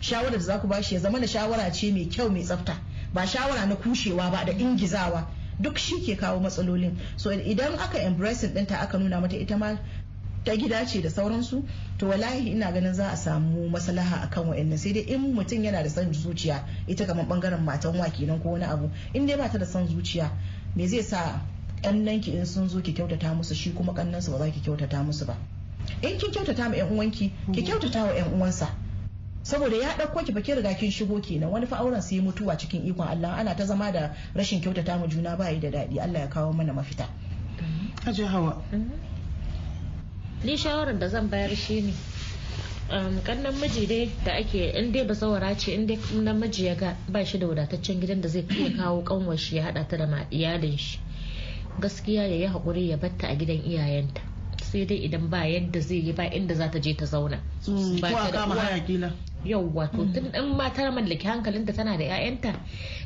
Shawarar 0.00 0.32
da 0.32 0.38
za 0.38 0.58
ku 0.58 0.66
bashi 0.68 0.94
ya 0.94 1.00
zama 1.00 1.18
da 1.20 1.26
shawara 1.26 1.72
ce 1.72 1.90
mai 1.90 2.04
kyau 2.06 2.28
mai 2.30 2.42
tsafta. 2.42 2.76
Ba 3.14 3.26
shawara 3.26 3.66
na 3.66 3.76
kushewa 3.76 4.30
ba 4.30 4.44
da 4.44 4.52
ingizawa. 4.52 5.26
Duk 5.60 5.78
shi 5.78 6.00
ke 6.04 6.16
kawo 6.20 6.40
matsalolin. 6.40 6.96
So 7.16 7.30
idan 7.30 7.78
aka 7.78 7.98
embracing 7.98 8.52
ɗinta 8.54 8.76
aka 8.82 8.98
nuna 8.98 9.20
mata 9.20 9.36
ita 9.36 9.56
ma 9.56 9.76
ta 10.44 10.54
gida 10.56 10.84
ce 10.86 11.00
da 11.02 11.08
sauransu 11.08 11.64
to 11.98 12.06
wallahi 12.08 12.50
ina 12.52 12.72
ganin 12.72 12.94
za 12.94 13.08
a 13.10 13.16
samu 13.16 13.68
maslaha 13.68 14.24
akan 14.24 14.48
wa'annan 14.48 14.78
sai 14.78 14.92
dai 14.92 15.02
in 15.02 15.34
mutum 15.34 15.62
yana 15.64 15.82
da 15.82 15.88
son 15.88 16.12
zuciya 16.12 16.64
ita 16.86 17.04
kamar 17.06 17.26
ɓangaren 17.26 17.60
matan 17.64 17.96
wa 17.98 18.08
kenan 18.08 18.40
ko 18.40 18.50
wani 18.52 18.64
abu. 18.64 18.90
In 19.14 19.26
dai 19.26 19.36
ba 19.36 19.48
ta 19.48 19.58
da 19.58 19.66
son 19.66 19.86
zuciya 19.88 20.30
me 20.76 20.86
zai 20.86 21.02
sa 21.02 21.40
kannan 21.82 22.20
ki 22.20 22.32
in 22.36 22.46
sun 22.46 22.68
zo 22.68 22.80
ki 22.80 22.92
kyautata 22.92 23.34
musu 23.34 23.54
shi 23.54 23.72
kuma 23.72 23.92
kannan 23.94 24.20
su 24.22 24.30
ba 24.32 24.38
za 24.38 24.50
ki 24.50 24.60
kyautata 24.60 25.02
musu 25.04 25.24
ba. 25.26 25.36
In 26.02 26.18
kin 26.18 26.30
kyautata 26.30 26.68
ma 26.68 26.76
yan 26.76 26.90
uwanki 26.92 27.32
ki 27.52 27.62
kyautata 27.62 28.04
wa 28.04 28.14
yan 28.14 28.32
uwansa. 28.34 28.68
Saboda 29.42 29.76
ya 29.76 29.96
ɗauko 29.96 30.24
ki 30.26 30.32
baki 30.32 30.54
riga 30.54 30.74
kin 30.74 30.90
shigo 30.90 31.20
kenan 31.20 31.50
wani 31.50 31.66
fa 31.66 31.76
auren 31.78 32.02
sai 32.02 32.20
mutuwa 32.20 32.56
cikin 32.58 32.86
ikon 32.86 33.06
Allah. 33.08 33.38
Ana 33.38 33.54
ta 33.56 33.64
zama 33.64 33.90
da 33.92 34.14
rashin 34.34 34.60
kyautata 34.60 34.98
ma 34.98 35.06
juna 35.06 35.36
ba 35.36 35.50
yi 35.50 35.60
da 35.60 35.70
daɗi. 35.70 35.98
Allah 36.00 36.20
ya 36.20 36.28
kawo 36.28 36.52
mana 36.52 36.72
mafita. 36.72 37.08
Hajiya 38.04 38.28
Hawa 38.28 38.62
ni 40.44 40.56
shawarar 40.56 40.98
da 40.98 41.08
zan 41.08 41.28
bayar 41.30 41.54
shi 41.56 41.80
ne 41.82 41.92
kannan 43.24 43.54
miji 43.60 43.86
dai 43.86 44.10
da 44.24 44.32
ake 44.32 44.72
in 44.74 44.90
dai 44.92 45.04
ba 45.04 45.14
zawara 45.14 45.54
ce 45.56 45.74
in 45.74 45.86
dai 45.86 45.96
namiji 46.14 46.64
ya 46.64 46.74
ga 46.74 46.96
ba 47.08 47.24
shi 47.24 47.38
da 47.38 47.46
wadataccen 47.46 48.00
gidan 48.00 48.20
da 48.22 48.28
zai 48.28 48.46
iya 48.48 48.70
kawo 48.76 49.02
kanwar 49.04 49.36
shi 49.36 49.56
ya 49.56 49.62
hada 49.64 49.84
ta 49.88 49.96
da 49.96 50.26
iyalin 50.30 50.76
shi. 50.78 50.98
Gaskiya 51.78 52.26
ya 52.28 52.36
yi 52.36 52.46
haƙuri 52.46 52.88
ya 52.88 52.96
batta 52.96 53.28
a 53.28 53.34
gidan 53.36 53.62
iyayenta. 53.64 54.20
Sai 54.62 54.84
dai 54.86 54.96
idan 55.04 55.30
ba 55.30 55.44
yadda 55.46 55.80
zai 55.80 55.96
yi 56.00 56.12
ba 56.12 56.24
inda 56.24 56.54
za 56.54 56.68
ta 56.70 56.78
je 56.78 56.94
ta 56.94 57.04
zauna. 57.06 57.38
Ko 57.64 57.72
Ba 58.00 58.10
ta 58.10 58.28
a 58.28 58.30
kama 58.32 58.54
haya 58.54 58.80
kila. 58.84 59.10
Yau 59.44 59.70
wato 59.74 60.04
tun 60.14 60.30
in 60.34 60.56
matar 60.56 60.92
mallaki 60.92 61.24
hankalinta 61.26 61.72
tana 61.74 61.96
da 61.96 62.04
'ya'yanta 62.04 62.54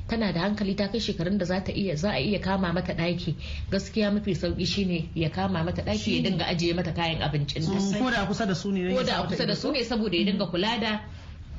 tana 0.08 0.32
da 0.32 0.40
hankali 0.40 0.74
ta 0.76 0.88
kai 0.88 0.98
shekarun 0.98 1.38
da 1.38 1.44
za 1.44 1.60
ta 1.64 1.72
iya 1.72 1.96
za 1.96 2.10
a 2.10 2.18
iya 2.18 2.40
kama 2.40 2.72
mata 2.72 2.92
ɗaki. 2.94 3.34
Gaskiya 3.70 4.10
mafi 4.12 4.34
sauƙi 4.34 4.66
shine 4.66 5.08
ya 5.14 5.30
kama 5.30 5.64
mata 5.64 5.82
ɗaki 5.82 6.16
ya 6.16 6.22
dinga 6.22 6.44
ajiye 6.46 6.74
mata 6.74 6.92
kayan 6.92 7.22
abincinta. 7.22 7.98
Ko 7.98 8.10
da 8.10 8.26
kusa 8.26 8.46
da 8.46 8.54
su 8.54 8.72
ne 8.72 8.94
ko 8.94 9.02
da 9.02 9.22
kusa 9.26 9.46
da 9.46 9.54
su 9.54 9.70
ne 9.72 9.84
saboda 9.84 10.16
ya 10.16 10.24
dinga 10.24 10.46
kula 10.50 10.80
da 10.80 11.00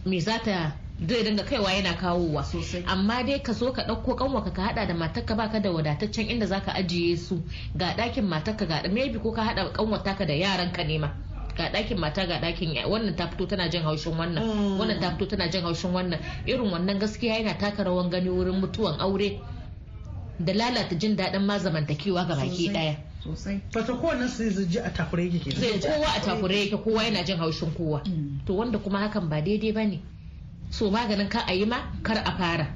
me 0.05 0.19
za 0.19 0.37
ta 0.43 0.75
zai 0.99 1.23
dinga 1.23 1.43
kaiwa 1.43 1.71
yana 1.73 1.93
kawowa 1.93 2.43
Sosai. 2.43 2.83
amma 2.87 3.23
dai 3.23 3.39
ka 3.39 3.53
so 3.53 3.71
ka 3.71 3.83
ɗauko 3.83 4.15
kanwaka 4.15 4.51
ka 4.51 4.61
hada 4.61 4.85
da 4.85 4.93
matarka 4.93 5.35
baka 5.35 5.59
da 5.59 5.71
wadataccen 5.71 6.29
inda 6.29 6.45
zaka 6.47 6.71
ajiye 6.75 7.17
su 7.17 7.41
ga 7.75 7.93
ɗakin 7.97 8.23
matarka 8.23 8.65
ga 8.65 8.81
maybe 8.91 9.19
ko 9.19 9.31
ka 9.31 9.43
hada 9.43 9.69
kanwata 9.75 10.15
ka 10.17 10.25
da 10.25 10.33
yaranka 10.33 10.83
ne 10.87 10.97
ma 10.99 11.11
ga 11.57 11.69
ɗakin 11.71 11.97
mata 11.99 12.25
ga 12.27 12.39
ɗakin 12.39 12.87
wannan 12.87 13.15
ta 13.15 13.27
fito 13.27 13.45
tana 13.45 13.69
jin 13.69 13.83
haushin 13.83 14.13
wannan 14.15 14.43
Mm. 14.43 14.79
wannan 14.79 14.99
ta 14.99 15.11
fito 15.11 15.25
tana 15.25 15.47
jin 15.51 15.63
haushin 15.63 15.91
wannan 15.91 16.19
irin 16.47 16.71
wannan 16.71 16.99
gaskiya 16.99 17.39
yana 17.43 17.53
taka 17.59 17.83
rawan 17.83 18.09
gani 18.09 18.29
wurin 18.29 18.55
mutuwan 18.59 18.99
aure 18.99 19.39
da 20.39 20.53
lalata 20.53 20.95
jin 20.95 21.15
daɗin 21.15 21.43
ma 21.45 21.57
zamantakewa 21.59 22.27
ga 22.27 22.35
baki 22.35 22.67
Sosai. 22.67 22.73
ɗaya 22.73 22.95
sosai 23.23 23.59
Fata 23.71 23.93
kowanne 23.93 24.27
su 24.27 24.49
zai 24.49 24.65
ji 24.65 24.79
a 24.79 24.89
takure 24.91 25.23
yake 25.27 25.39
kenan. 25.39 25.59
sai 25.59 25.79
kowa 25.79 26.07
a 26.07 26.19
takure 26.19 26.55
yake 26.55 26.77
kowa 26.83 27.03
yana 27.03 27.23
jin 27.23 27.37
haushin 27.37 27.71
kowa 27.71 28.01
Mm. 28.05 28.45
to 28.45 28.53
wanda 28.53 28.79
kuma 28.79 28.99
hakan 28.99 29.29
ba 29.29 29.41
daidai 29.41 29.71
ba 29.73 29.83
ne 29.87 29.99
so 30.69 30.91
maganin 30.91 31.29
ka 31.29 31.43
a 31.47 31.53
yi 31.53 31.65
ma 31.65 31.77
kar 32.03 32.17
a 32.17 32.31
fara. 32.37 32.67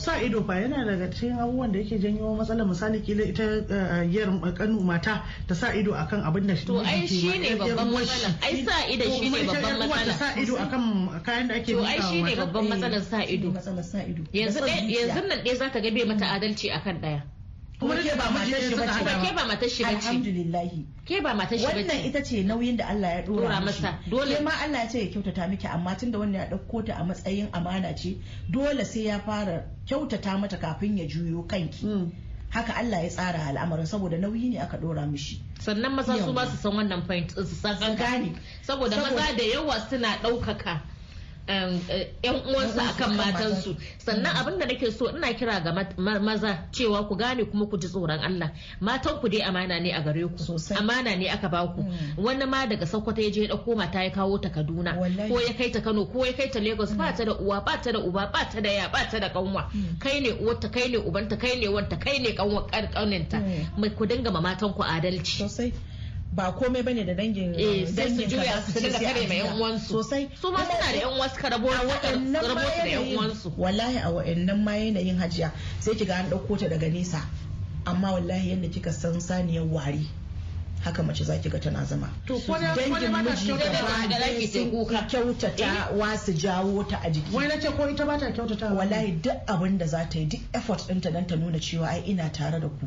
Sa 0.00 0.16
ido 0.16 0.40
fa 0.48 0.54
yana 0.56 0.80
daga 0.88 1.12
cikin 1.12 1.36
abubuwan 1.36 1.72
da 1.72 1.78
yake 1.84 2.00
janyo 2.00 2.32
matsalar. 2.32 2.64
Misali 2.64 3.04
kila 3.04 3.20
ita 3.20 3.44
eh, 3.68 4.08
yar 4.08 4.32
kanu 4.56 4.80
mata 4.80 5.20
ta 5.46 5.52
sa 5.54 5.74
ido 5.76 5.92
akan 5.92 6.24
abin 6.24 6.46
da 6.48 6.54
To, 6.56 6.80
ai 6.80 7.04
shi 7.04 7.28
ma- 7.28 7.36
ne 7.36 7.48
yar- 7.52 7.58
babban 7.60 7.92
matsala. 7.92 8.28
Ai 8.40 8.64
sa 8.64 8.76
ido 8.88 9.04
To, 9.04 9.10
shi 9.12 9.24
kuma 9.28 9.36
ne 9.36 9.44
ita 9.44 9.60
babban 9.60 9.88
matsala. 9.92 10.14
sa 10.16 10.28
ido 10.40 10.54
akan 10.56 10.82
kayan 11.20 11.44
da 11.48 11.54
ake 11.60 11.72
to 11.76 11.84
ai 11.84 11.98
miƙawa 12.00 12.08
shi 12.08 12.16
ne 12.16 12.22
mata. 12.32 12.40
babban 12.48 12.64
matsalar 12.72 13.02
sa 13.04 13.18
ido. 13.28 13.48
matsalar 13.52 13.84
sa 13.84 13.98
ido. 14.00 14.22
Yanzu 14.32 14.58
yanzu 14.64 15.20
nan 15.28 15.38
ɗaya 15.44 15.56
zaka 15.60 15.78
ga 15.84 15.90
bai 15.92 16.04
mata 16.08 16.26
adalci 16.32 16.66
akan 16.72 16.96
ɗaya. 17.04 17.20
Kuma 17.80 17.96
ke 17.96 18.12
ba 18.16 18.28
matar 18.30 18.60
shi 18.60 18.74
bace 18.76 19.04
ba 19.04 19.12
ke 19.24 19.34
ba 19.34 19.44
matar 19.48 19.68
shi 19.70 19.82
bace. 19.84 19.96
Alhamdulillahi 19.96 20.84
ke 21.08 21.22
ba 21.22 21.34
matar 21.34 21.58
shi 21.58 21.64
wannan 21.66 21.86
bace 21.88 22.06
ita 22.08 22.22
ce 22.22 22.42
nauyin 22.44 22.76
da 22.76 22.86
Allah 22.88 23.08
ya 23.14 23.22
dora 23.22 23.60
masa. 23.60 23.98
Dole- 24.08 24.40
ma 24.44 24.50
Allah 24.62 24.84
ya 24.84 24.88
ce 24.88 24.98
ya 25.00 25.10
kyautata 25.10 25.48
miki 25.48 25.66
amma 25.66 25.96
tunda 25.96 26.18
wannan 26.18 26.34
ya 26.34 26.46
ɗauko 26.52 26.84
ta 26.86 26.94
a 27.00 27.04
matsayin 27.04 27.48
amana 27.52 27.94
ce 27.96 28.16
dole 28.50 28.84
sai 28.84 29.06
ya 29.08 29.18
fara 29.18 29.64
kyautata 29.86 30.38
mata 30.38 30.56
kafin 30.56 30.98
ya 30.98 31.06
juyo 31.06 31.42
kanki. 31.48 31.86
Mm. 31.86 32.12
haka 32.50 32.74
Allah 32.76 33.02
ya 33.04 33.08
tsara 33.10 33.46
al'amarin 33.46 33.86
saboda 33.86 34.18
nauyi 34.18 34.50
ne 34.50 34.58
aka 34.58 34.76
dora 34.76 35.06
mishi. 35.06 35.40
Sannan 35.60 35.94
maza 35.94 36.18
su 36.18 36.32
ba 36.32 36.46
su 36.50 36.56
san 36.56 36.72
wannan 36.74 37.06
point 37.06 37.30
su 37.30 37.44
san 37.46 37.78
gane. 37.96 38.34
saboda 38.66 38.96
maza 38.96 39.36
da 39.38 39.44
yawa 39.44 39.78
suna 39.88 40.18
ɗaukaka 40.22 40.74
eh, 40.74 40.80
yan 41.50 41.70
uwansu 41.70 42.06
Yan 42.22 42.36
uwansu 42.46 42.80
akan 42.80 43.10
matansu. 43.16 43.76
sannan 43.98 44.36
abin 44.36 44.58
da 44.58 44.66
nake 44.66 44.90
so 44.92 45.10
ina 45.10 45.32
kira 45.34 45.60
ga 45.60 45.72
maza 46.20 46.58
cewa 46.72 47.08
ku 47.08 47.16
gane 47.16 47.44
kuma 47.44 47.66
ku 47.66 47.76
ji 47.78 47.88
tsoron 47.88 48.20
Allah. 48.20 48.50
Matan 48.80 49.18
ku 49.20 49.28
dai 49.28 49.42
amana 49.42 49.80
ne 49.80 49.90
a 49.92 50.00
gare 50.02 50.22
ku. 50.28 50.36
Amana 50.78 51.16
ne 51.16 51.28
aka 51.28 51.48
ba 51.48 51.66
ku. 51.74 51.82
Mm. 51.82 52.18
wani 52.18 52.44
ma 52.46 52.66
daga 52.66 52.86
Sokoto 52.86 53.20
ya 53.22 53.30
je 53.30 53.48
ɗauko 53.48 53.76
mata 53.76 54.04
ya 54.04 54.10
kawo 54.10 54.38
ta 54.40 54.48
Kaduna. 54.50 54.94
Ko 55.28 55.40
ya 55.40 55.52
kai 55.54 55.70
ta 55.70 55.80
Kano 55.80 56.06
ko 56.06 56.24
ya 56.24 56.32
kai 56.32 56.48
ta 56.50 56.60
Lagos 56.60 56.92
ba 56.94 57.12
ta 57.12 57.24
da 57.24 57.32
uwa 57.34 57.64
ba 57.64 57.78
ta 57.82 57.92
da 57.92 57.98
uba 57.98 58.30
ba 58.32 58.44
ta 58.50 58.60
da 58.60 58.70
ya 58.70 58.88
ba 58.88 59.04
ta 59.10 59.18
da 59.18 59.28
kanwa 59.30 59.70
kai 59.98 60.20
ne 60.20 60.30
uwarta 60.40 60.68
kai 60.70 60.88
ne 60.88 60.98
ubanta 60.98 61.36
kai 61.36 61.58
ne 61.58 61.68
wanta 61.68 61.96
kai 61.96 62.18
ne 62.18 62.32
kanwa 62.32 62.66
kauninta 62.70 63.38
Mm. 63.40 63.78
mai 63.80 63.90
ku 63.90 64.06
dinga 64.06 64.30
ma 64.30 64.40
matan 64.40 64.72
ku 64.72 64.82
adalci. 64.82 65.42
Sosai. 65.42 65.72
Ba 66.32 66.52
komai 66.52 66.82
ba 66.84 66.92
ne 66.94 67.04
da 67.04 67.14
dangin 67.14 67.54
eh 67.58 67.86
sai 67.86 68.08
su 68.08 68.16
dangin 68.16 68.28
ka 68.30 68.36
juya 68.36 68.54
za 68.54 68.72
su 68.72 68.80
dinga 68.80 68.98
sai 68.98 69.04
kare 69.04 69.24
a 69.24 69.28
ma 69.28 69.34
yan 69.34 69.58
uwansu. 69.58 69.88
sosai. 69.92 70.28
Su 70.40 70.50
ma 70.52 70.58
suna 70.64 70.78
da 70.92 70.98
yan 70.98 71.12
uwansu 71.18 71.36
ka 71.36 71.48
rabo 71.48 71.68
da 71.70 72.86
yan 72.86 73.14
uwansu. 73.16 73.52
wallahi 73.58 73.98
a 73.98 74.10
wa'annan 74.10 74.62
ma 74.64 74.72
yanayin 74.76 75.18
hajiya 75.18 75.50
sai 75.80 75.94
kiga 75.94 76.14
an 76.14 76.30
ɗauko 76.30 76.58
ta 76.58 76.68
daga 76.68 76.88
nesa. 76.88 77.20
Amma 77.84 78.12
wallahi 78.12 78.50
yadda 78.50 78.68
kika 78.68 78.92
san 78.92 79.20
saniyar 79.20 79.66
wari 79.66 80.06
haka 80.84 81.02
mace 81.02 81.24
zaki 81.24 81.48
ga 81.50 81.58
tana 81.58 81.84
zama. 81.84 82.08
To, 82.26 82.38
ko 82.38 82.54
da 82.54 82.74
dangin 82.74 83.10
ba 83.12 83.22
ta 83.24 83.30
miji 83.30 83.46
kyautata 83.46 83.82
gaba 84.08 84.46
sun 84.46 84.70
kuka. 84.70 85.06
kyautata 85.10 85.90
wa 85.98 86.16
su 86.16 86.32
jawo 86.32 86.84
ta 86.88 87.00
a 87.02 87.10
jiki. 87.10 87.32
Wai 87.34 87.48
na 87.48 87.58
ce 87.58 87.68
ko 87.74 87.88
ita 87.90 88.06
ba 88.06 88.16
ta 88.18 88.30
kyautata 88.30 88.70
wallahi 88.74 89.18
duk 89.20 89.34
abin 89.46 89.78
da 89.78 89.86
za 89.86 90.06
ta 90.08 90.18
yi 90.18 90.26
duk 90.26 90.40
effort 90.54 90.78
ɗinta 90.86 91.10
don 91.12 91.26
ta 91.26 91.34
nuna 91.36 91.58
cewa 91.58 91.88
ai 91.88 92.02
ina 92.06 92.30
tare 92.30 92.60
da 92.60 92.68
ku. 92.68 92.86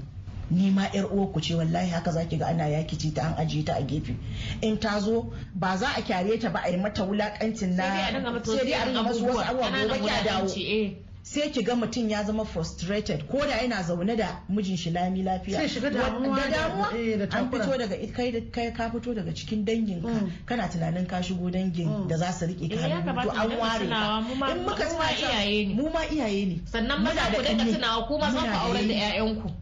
Ni 0.51 0.69
ma 0.71 0.88
yar 0.93 1.06
uwarku 1.13 1.41
ce 1.41 1.56
wallahi 1.56 1.89
haka 1.89 2.12
zaki 2.12 2.38
ga 2.38 2.47
ana 2.47 2.67
yakici 2.67 3.12
ta 3.13 3.21
an 3.27 3.34
ajiye 3.45 3.63
ta 3.65 3.73
a 3.75 3.82
gefe 3.82 4.15
in 4.62 4.77
ta 4.79 4.99
zo 4.99 5.34
ba 5.56 5.77
za 5.77 5.88
a 5.97 6.01
kyare 6.01 6.39
ta 6.39 6.49
ba 6.49 6.62
a 6.63 6.69
yi 6.69 6.77
mata 6.77 7.03
wulakancin 7.03 7.75
na 7.75 7.84
sai 7.84 7.93
dai 7.93 8.10
a 8.10 8.12
dinga 8.13 8.32
mata 8.32 8.51
sai 8.51 8.65
dai 8.65 8.73
a 8.73 8.86
dinga 8.86 9.03
masu 9.03 9.25
wasu 9.25 9.39
abubuwa 9.39 9.71
gobe 9.71 9.99
kya 9.99 10.23
dawo 10.23 10.47
eh. 10.58 10.91
sai 11.23 11.49
ki 11.56 11.63
ga 11.63 11.75
mutum 11.75 12.10
ya 12.10 12.23
zama 12.23 12.43
frustrated 12.45 13.27
ko 13.32 13.39
da 13.47 13.56
yana 13.63 13.79
zaune 13.84 14.15
da 14.17 14.43
mijin 14.49 14.75
shi 14.77 14.91
lami 14.91 15.23
lafiya 15.23 15.58
Sai 15.60 15.69
shiga 15.69 15.89
damuwa 15.89 16.36
da 16.36 16.49
da- 16.49 16.67
damuwa 16.67 16.91
eh, 16.99 17.27
an 17.32 17.49
fito 17.49 17.77
daga 17.77 17.95
kai 18.12 18.32
kai 18.51 18.71
ka 18.75 18.89
fito 18.91 19.13
daga 19.15 19.32
cikin 19.32 19.63
dangin 19.65 20.01
ka 20.03 20.08
Mm. 20.12 20.32
kana 20.45 20.67
tunanin 20.67 21.08
ka 21.08 21.23
shigo 21.23 21.49
dangin 21.49 21.88
Mm. 21.88 22.08
da 22.10 22.17
za 22.17 22.32
su 22.32 22.45
riƙe 22.45 22.67
ka 22.67 22.75
Eh, 22.75 23.23
to 23.23 23.32
an 23.32 23.58
ware 23.58 24.51
in 24.51 24.63
muka 24.67 24.84
ta- 24.84 25.15
iyaye 25.15 25.67
ne. 25.67 25.73
mu 25.73 25.89
ma 25.89 26.03
iyaye 26.12 26.45
ne 26.45 26.60
sannan 26.67 27.01
maza 27.03 27.21
ku 27.32 27.41
dinga 27.41 27.65
tunawa 27.71 28.08
kuma 28.08 28.27
za 28.32 28.39
ku 28.43 28.58
aurar 28.67 28.84
da 28.88 28.93
yayye. 28.93 29.53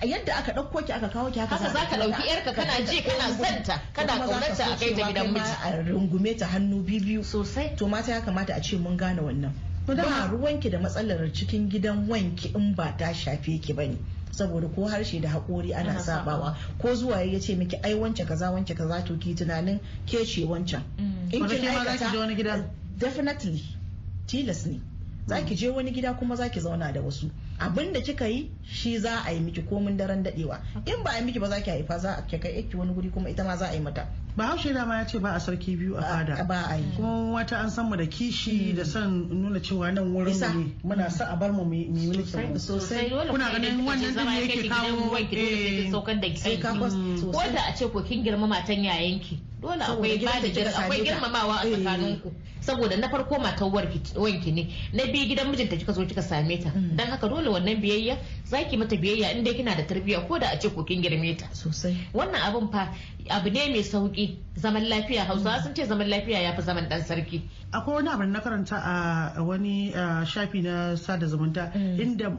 'Ya'yanku 0.00 0.26
yadda 0.26 0.36
aka 0.36 0.52
ɗauko 0.52 0.86
ki 0.86 0.92
aka 0.92 1.08
kawo 1.08 1.30
ki 1.30 1.40
haka 1.40 1.56
Haka 1.56 1.72
za 1.72 1.86
ka 1.86 1.96
ɗauki 1.96 2.26
'yarka 2.26 2.52
kana 2.52 2.84
ji 2.86 3.02
kana 3.02 3.34
santa 3.36 3.82
kana 3.92 4.12
ƙaunarta 4.18 4.64
a 4.72 4.76
kai 4.76 4.94
ta 4.94 5.06
gidan 5.08 5.32
miji. 5.32 5.54
a 5.64 5.82
rungume 5.84 6.38
ta 6.38 6.46
hannu 6.46 6.82
biyu 6.84 7.22
sosai. 7.24 7.76
To 7.76 7.86
mata 7.88 8.10
ya 8.12 8.20
kamata 8.20 8.54
a 8.56 8.60
ce 8.62 8.76
mun 8.78 8.96
gane 8.96 9.20
wannan. 9.20 9.52
Ba 9.86 10.28
ruwanki 10.30 10.70
da 10.70 10.78
matsalar 10.78 11.32
cikin 11.32 11.68
gidan 11.70 12.06
wanki 12.08 12.54
in 12.54 12.74
ba 12.74 12.94
ta 12.96 13.12
shafe 13.12 13.60
ki 13.60 13.72
ba 13.72 13.86
ne 13.86 13.96
saboda 14.30 14.68
ko 14.74 14.86
harshe 14.88 15.20
da 15.20 15.28
haƙori 15.28 15.74
ana 15.74 15.98
sabawa 16.00 16.56
ko 16.78 16.94
zuwa 16.94 17.20
ya 17.22 17.38
ce 17.40 17.54
miki 17.56 17.76
ai 17.82 17.94
wance 17.94 18.24
kaza 18.24 18.50
wance 18.52 18.72
kaza 18.74 19.02
to 19.04 19.16
ki 19.18 19.34
tunanin 19.34 19.80
ke 20.06 20.24
ce 20.24 20.44
wancan. 20.46 20.82
Mm. 20.98 21.32
in 21.34 21.46
kin 21.48 21.60
ke 21.60 21.72
ma 21.72 21.84
za 21.84 21.96
ki 21.96 22.04
aikata 22.04 22.10
je 22.12 22.18
wani 22.18 22.34
gida? 22.36 22.64
definitely 22.96 23.62
tilas 24.26 24.66
ne. 24.66 24.80
Za 25.30 25.40
ki 25.46 25.54
je 25.54 25.68
wani 25.70 25.90
gida 25.90 26.14
kuma 26.14 26.36
za 26.36 26.48
ki 26.48 26.60
zauna 26.60 26.92
da 26.92 27.00
wasu. 27.00 27.30
Abin 27.58 27.92
da 27.92 28.00
kika 28.00 28.26
yi 28.26 28.50
shi 28.64 28.98
za 28.98 29.22
a 29.26 29.30
yi 29.32 29.40
miki 29.40 29.62
komin 29.62 29.96
daren 29.96 30.22
dadewa 30.22 30.58
in 30.86 31.02
ba 31.04 31.10
a 31.14 31.18
yi 31.18 31.24
miki 31.24 31.38
ba 31.38 31.48
za 31.48 31.60
ki 31.60 31.70
haifa 31.70 31.98
za 31.98 32.10
a 32.18 32.38
kai 32.38 32.62
ki 32.70 32.76
wani 32.76 32.92
guri 32.94 33.10
kuma 33.10 33.28
ita 33.30 33.44
ma 33.44 33.56
za 33.56 33.66
a 33.70 33.74
yi 33.74 33.80
mata. 33.80 34.06
Bahaushe 34.36 34.72
dama 34.74 34.96
ya 34.98 35.04
ce 35.06 35.18
ba 35.18 35.30
a 35.34 35.40
sarki 35.40 35.76
biyu 35.76 35.96
a 35.96 36.02
fada. 36.02 36.44
ba 36.44 36.66
a 36.70 36.76
yi. 36.76 36.84
Kuma 36.96 37.32
wata 37.32 37.58
an 37.62 37.70
san 37.70 37.86
mu 37.88 37.96
da 37.96 38.06
kishi 38.06 38.74
da 38.74 38.84
son 38.84 39.28
nuna 39.30 39.60
cewa 39.60 39.92
nan 39.94 40.12
wurin 40.14 40.34
mu 40.54 40.60
ne. 40.64 40.72
Muna 40.84 41.10
son 41.10 41.28
a 41.28 41.36
bar 41.36 41.52
mu 41.52 41.64
mu 41.64 41.74
yi 41.74 41.86
mulkin 41.86 42.50
mu 42.50 42.58
Sosai. 42.58 43.10
Kuna 43.30 43.50
ganin 43.52 43.86
wannan 43.86 44.14
din 44.14 44.26
yake 44.26 44.68
kawo, 44.68 45.10
wanki 45.14 45.36
dole 45.36 45.56
sai 45.56 45.70
kin 45.70 45.86
eh, 45.86 45.90
saukar 45.90 46.20
da 46.20 46.36
sai 46.36 46.56
ka 46.58 46.74
ko 46.74 47.52
da 47.54 47.62
a 47.70 47.74
ce 47.76 47.86
ko 47.88 48.02
kin 48.02 48.24
girma 48.24 48.46
matan 48.48 48.82
yayanki 48.84 49.38
dole 49.60 49.82
akwai 49.84 50.18
ba 50.24 50.40
da 50.40 50.70
akwai 50.80 51.04
girmamawa 51.04 51.60
a 51.60 51.66
Eh. 51.66 51.76
tsakaninku. 51.76 52.32
Saboda 52.60 52.96
na 52.96 53.08
farko 53.08 53.38
matar 53.40 53.68
wanki 53.68 54.52
ne. 54.52 54.68
Na 54.92 55.04
biyu 55.04 55.26
gidan 55.28 55.48
mijinta 55.50 55.76
kika 55.76 55.92
zo 55.92 56.04
kika 56.06 56.22
same 56.22 56.58
ta. 56.58 56.70
Mm. 56.70 56.96
dan 56.96 57.06
haka 57.10 57.28
dole 57.28 57.48
wannan 57.48 57.80
biyayya 57.80 58.18
zaki 58.44 58.76
mata 58.76 58.96
biyayya 58.96 59.36
in 59.36 59.44
dai 59.44 59.54
kina 59.54 59.74
da 59.76 59.82
tarbiyya 59.82 60.26
ko 60.28 60.38
da 60.38 60.48
a 60.52 60.58
ce 60.58 60.68
ko 60.68 60.84
kin 60.84 61.02
girme 61.02 61.36
ta. 61.38 61.46
Sosai. 61.52 61.96
Wannan 62.12 62.40
abun 62.40 62.70
fa 62.72 62.92
abu 63.30 63.50
ne 63.50 63.68
mai 63.68 63.82
sauƙi 63.82 64.36
zaman 64.56 64.84
lafiya 64.88 65.24
hausawa 65.24 65.62
sun 65.62 65.74
ce 65.74 65.86
zaman 65.86 66.08
lafiya 66.08 66.42
ya 66.42 66.52
fi 66.56 66.62
zaman 66.62 66.88
dan 66.88 67.02
sarki. 67.02 67.42
Akwai 67.72 67.94
wani 67.96 68.08
abu 68.08 68.24
na 68.24 68.40
karanta 68.40 68.76
a 69.36 69.42
wani 69.42 69.92
shafi 70.24 70.62
na 70.62 70.96
sada 70.96 71.26
zumunta 71.26 71.72
Mm. 71.74 72.00
inda 72.00 72.36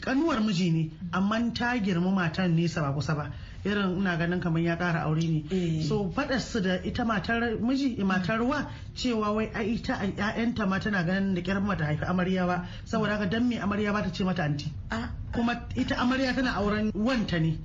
kanuwar 0.00 0.40
miji 0.40 0.70
ne 0.72 0.90
amma 1.12 1.50
ta 1.54 1.76
girma 1.78 2.10
matan 2.10 2.56
nesa 2.56 2.80
ba 2.82 2.92
kusa 2.94 3.14
ba. 3.14 3.30
Irin 3.64 3.98
ina 3.98 4.16
ganin 4.16 4.40
kamar 4.40 4.60
ya 4.62 4.76
kara 4.76 5.00
aure 5.06 5.22
ne. 5.22 5.44
Eh. 5.50 5.82
so 5.82 6.10
faɗar 6.10 6.40
su 6.40 6.60
da 6.60 6.76
ita 6.84 7.04
matar 7.04 7.58
miji 7.60 7.96
matar 8.04 8.42
wa 8.42 8.66
cewa 8.94 9.34
wai 9.34 9.50
ai 9.54 9.74
ita 9.74 9.94
a 9.94 10.06
ƴaƴanta 10.06 10.68
ma 10.68 10.78
tana 10.78 11.02
ganin 11.04 11.34
da 11.34 11.40
kyar 11.42 11.60
mata 11.60 11.84
haifi 11.84 12.04
amarya 12.04 12.46
ba. 12.46 12.66
Saboda 12.84 13.12
haka 13.18 13.26
dan 13.26 13.48
me 13.48 13.56
amarya 13.58 13.92
ba 13.92 14.02
ta 14.02 14.10
ce 14.10 14.24
mata 14.24 14.42
anti? 14.42 14.70
A 14.90 15.10
kuma 15.32 15.66
ita 15.76 15.94
amarya 15.96 16.34
tana 16.34 16.52
auren 16.56 16.90
wanta 16.94 17.38
ne. 17.40 17.58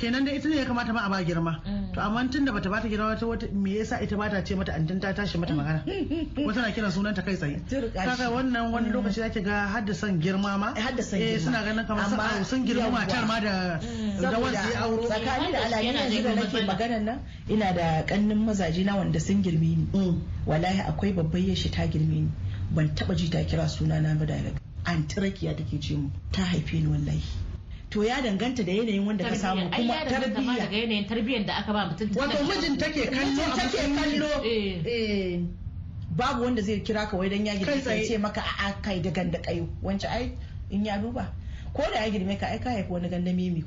Kenan 0.00 0.24
da 0.24 0.32
ita 0.32 0.48
ne 0.48 0.56
ya 0.56 0.64
kamata 0.64 0.92
ma 0.92 1.04
a 1.06 1.08
ba 1.10 1.22
girma. 1.24 1.60
Mm. 1.64 1.92
to 1.94 2.00
amma 2.00 2.26
tun 2.28 2.44
da 2.44 2.52
bata 2.52 2.70
bata 2.70 2.88
girma 2.88 3.18
ta 3.18 3.26
wata 3.26 3.52
me 3.52 3.70
yasa 3.78 4.00
ita 4.02 4.16
bata 4.16 4.42
ce 4.42 4.54
mata 4.56 4.72
antin 4.72 4.98
ta 5.00 5.12
tashi 5.12 5.38
mata 5.38 5.52
magana? 5.54 5.84
Wata 6.46 6.60
na 6.62 6.70
kiran 6.72 6.90
sunanta 6.90 7.22
kai 7.24 7.36
tsaye. 7.36 7.60
Kaga 7.92 8.30
wannan 8.32 8.72
wani 8.72 8.90
lokaci 8.90 9.20
zake 9.20 9.42
ga 9.44 9.68
haddasan 9.68 10.20
girma 10.20 10.56
ma. 10.58 10.72
Haddasan 10.74 11.20
eh 11.20 11.36
girma. 11.36 11.44
suna 11.44 11.62
ganin 11.62 11.86
kamar 11.86 12.08
sun- 12.08 12.44
sun 12.44 12.66
girma 12.66 12.90
matar 12.90 13.26
ma 13.26 13.38
da 13.40 13.78
da 14.20 14.38
wanda 14.38 14.62
ya 14.72 14.80
auro. 14.88 15.04
tsakani 15.06 15.52
da 15.52 15.58
alamu 15.68 15.92
yanzu 15.92 16.22
da 16.22 16.34
nake 16.34 16.64
maganan 16.66 17.02
nan 17.04 17.18
ina 17.48 17.72
da 17.74 18.02
kannin 18.06 18.38
mazaje 18.38 18.84
na 18.84 18.96
wanda 18.96 19.20
sun 19.20 19.42
girme 19.42 19.76
ni. 19.76 19.86
Mm. 19.92 20.20
wallahi 20.46 20.80
akwai 20.88 21.12
babban 21.12 21.44
yashi 21.52 21.70
ta 21.70 21.86
girme 21.86 22.24
ni. 22.24 22.30
Ban 22.70 22.88
taba 22.94 23.14
ji 23.14 23.28
ta 23.28 23.38
kira 23.44 23.68
suna 23.68 24.00
na 24.00 24.14
ba 24.14 24.24
direct 24.26 24.56
an 24.86 25.04
tirakiya 25.06 25.56
take 25.56 25.76
ce 25.82 25.94
mu 25.94 26.08
ta 26.32 26.42
haife 26.42 26.72
ni 26.80 26.86
wallahi. 26.88 27.20
To 27.90 28.02
ya 28.04 28.20
danganta 28.22 28.64
da 28.64 28.72
yanayin 28.72 29.06
wanda 29.06 29.24
ka 29.28 29.34
samu 29.36 29.70
kuma 29.70 29.94
ya 29.94 30.04
danganta 30.04 30.40
ma 30.42 30.54
daga 30.54 30.66
tarbiyya. 30.66 30.82
yanayin 30.82 31.06
tarbiyyar 31.08 31.46
da 31.46 31.54
aka 31.56 31.72
ba 31.72 31.86
mutum 31.90 32.08
wato 32.14 32.44
mijin 32.46 32.78
take 32.78 33.10
kallo 33.10 33.44
take 33.56 33.82
kallo. 33.94 34.30
Eh. 34.46 34.82
eh, 34.86 35.40
babu 36.16 36.44
wanda 36.44 36.62
zai 36.62 36.80
kira 36.80 37.08
ka 37.10 37.16
wai 37.16 37.28
dan 37.28 37.46
ya 37.46 37.54
girme 37.58 37.82
ka 37.82 37.90
ya 37.94 38.04
ce 38.06 38.18
maka 38.18 38.40
a 38.42 38.72
kai 38.82 39.00
da 39.02 39.10
ganda 39.10 39.38
kayo. 39.42 39.66
Wance 39.82 40.04
ai 40.06 40.30
in 40.70 40.84
ya 40.84 40.98
duba. 40.98 41.32
Ko 41.74 41.82
da 41.82 42.04
ya 42.06 42.10
girme 42.10 42.38
ka 42.38 42.46
ai 42.46 42.58
ka 42.58 42.70
haifi 42.70 42.90
wani 42.92 43.08
ganda 43.08 43.32
mimi. 43.32 43.64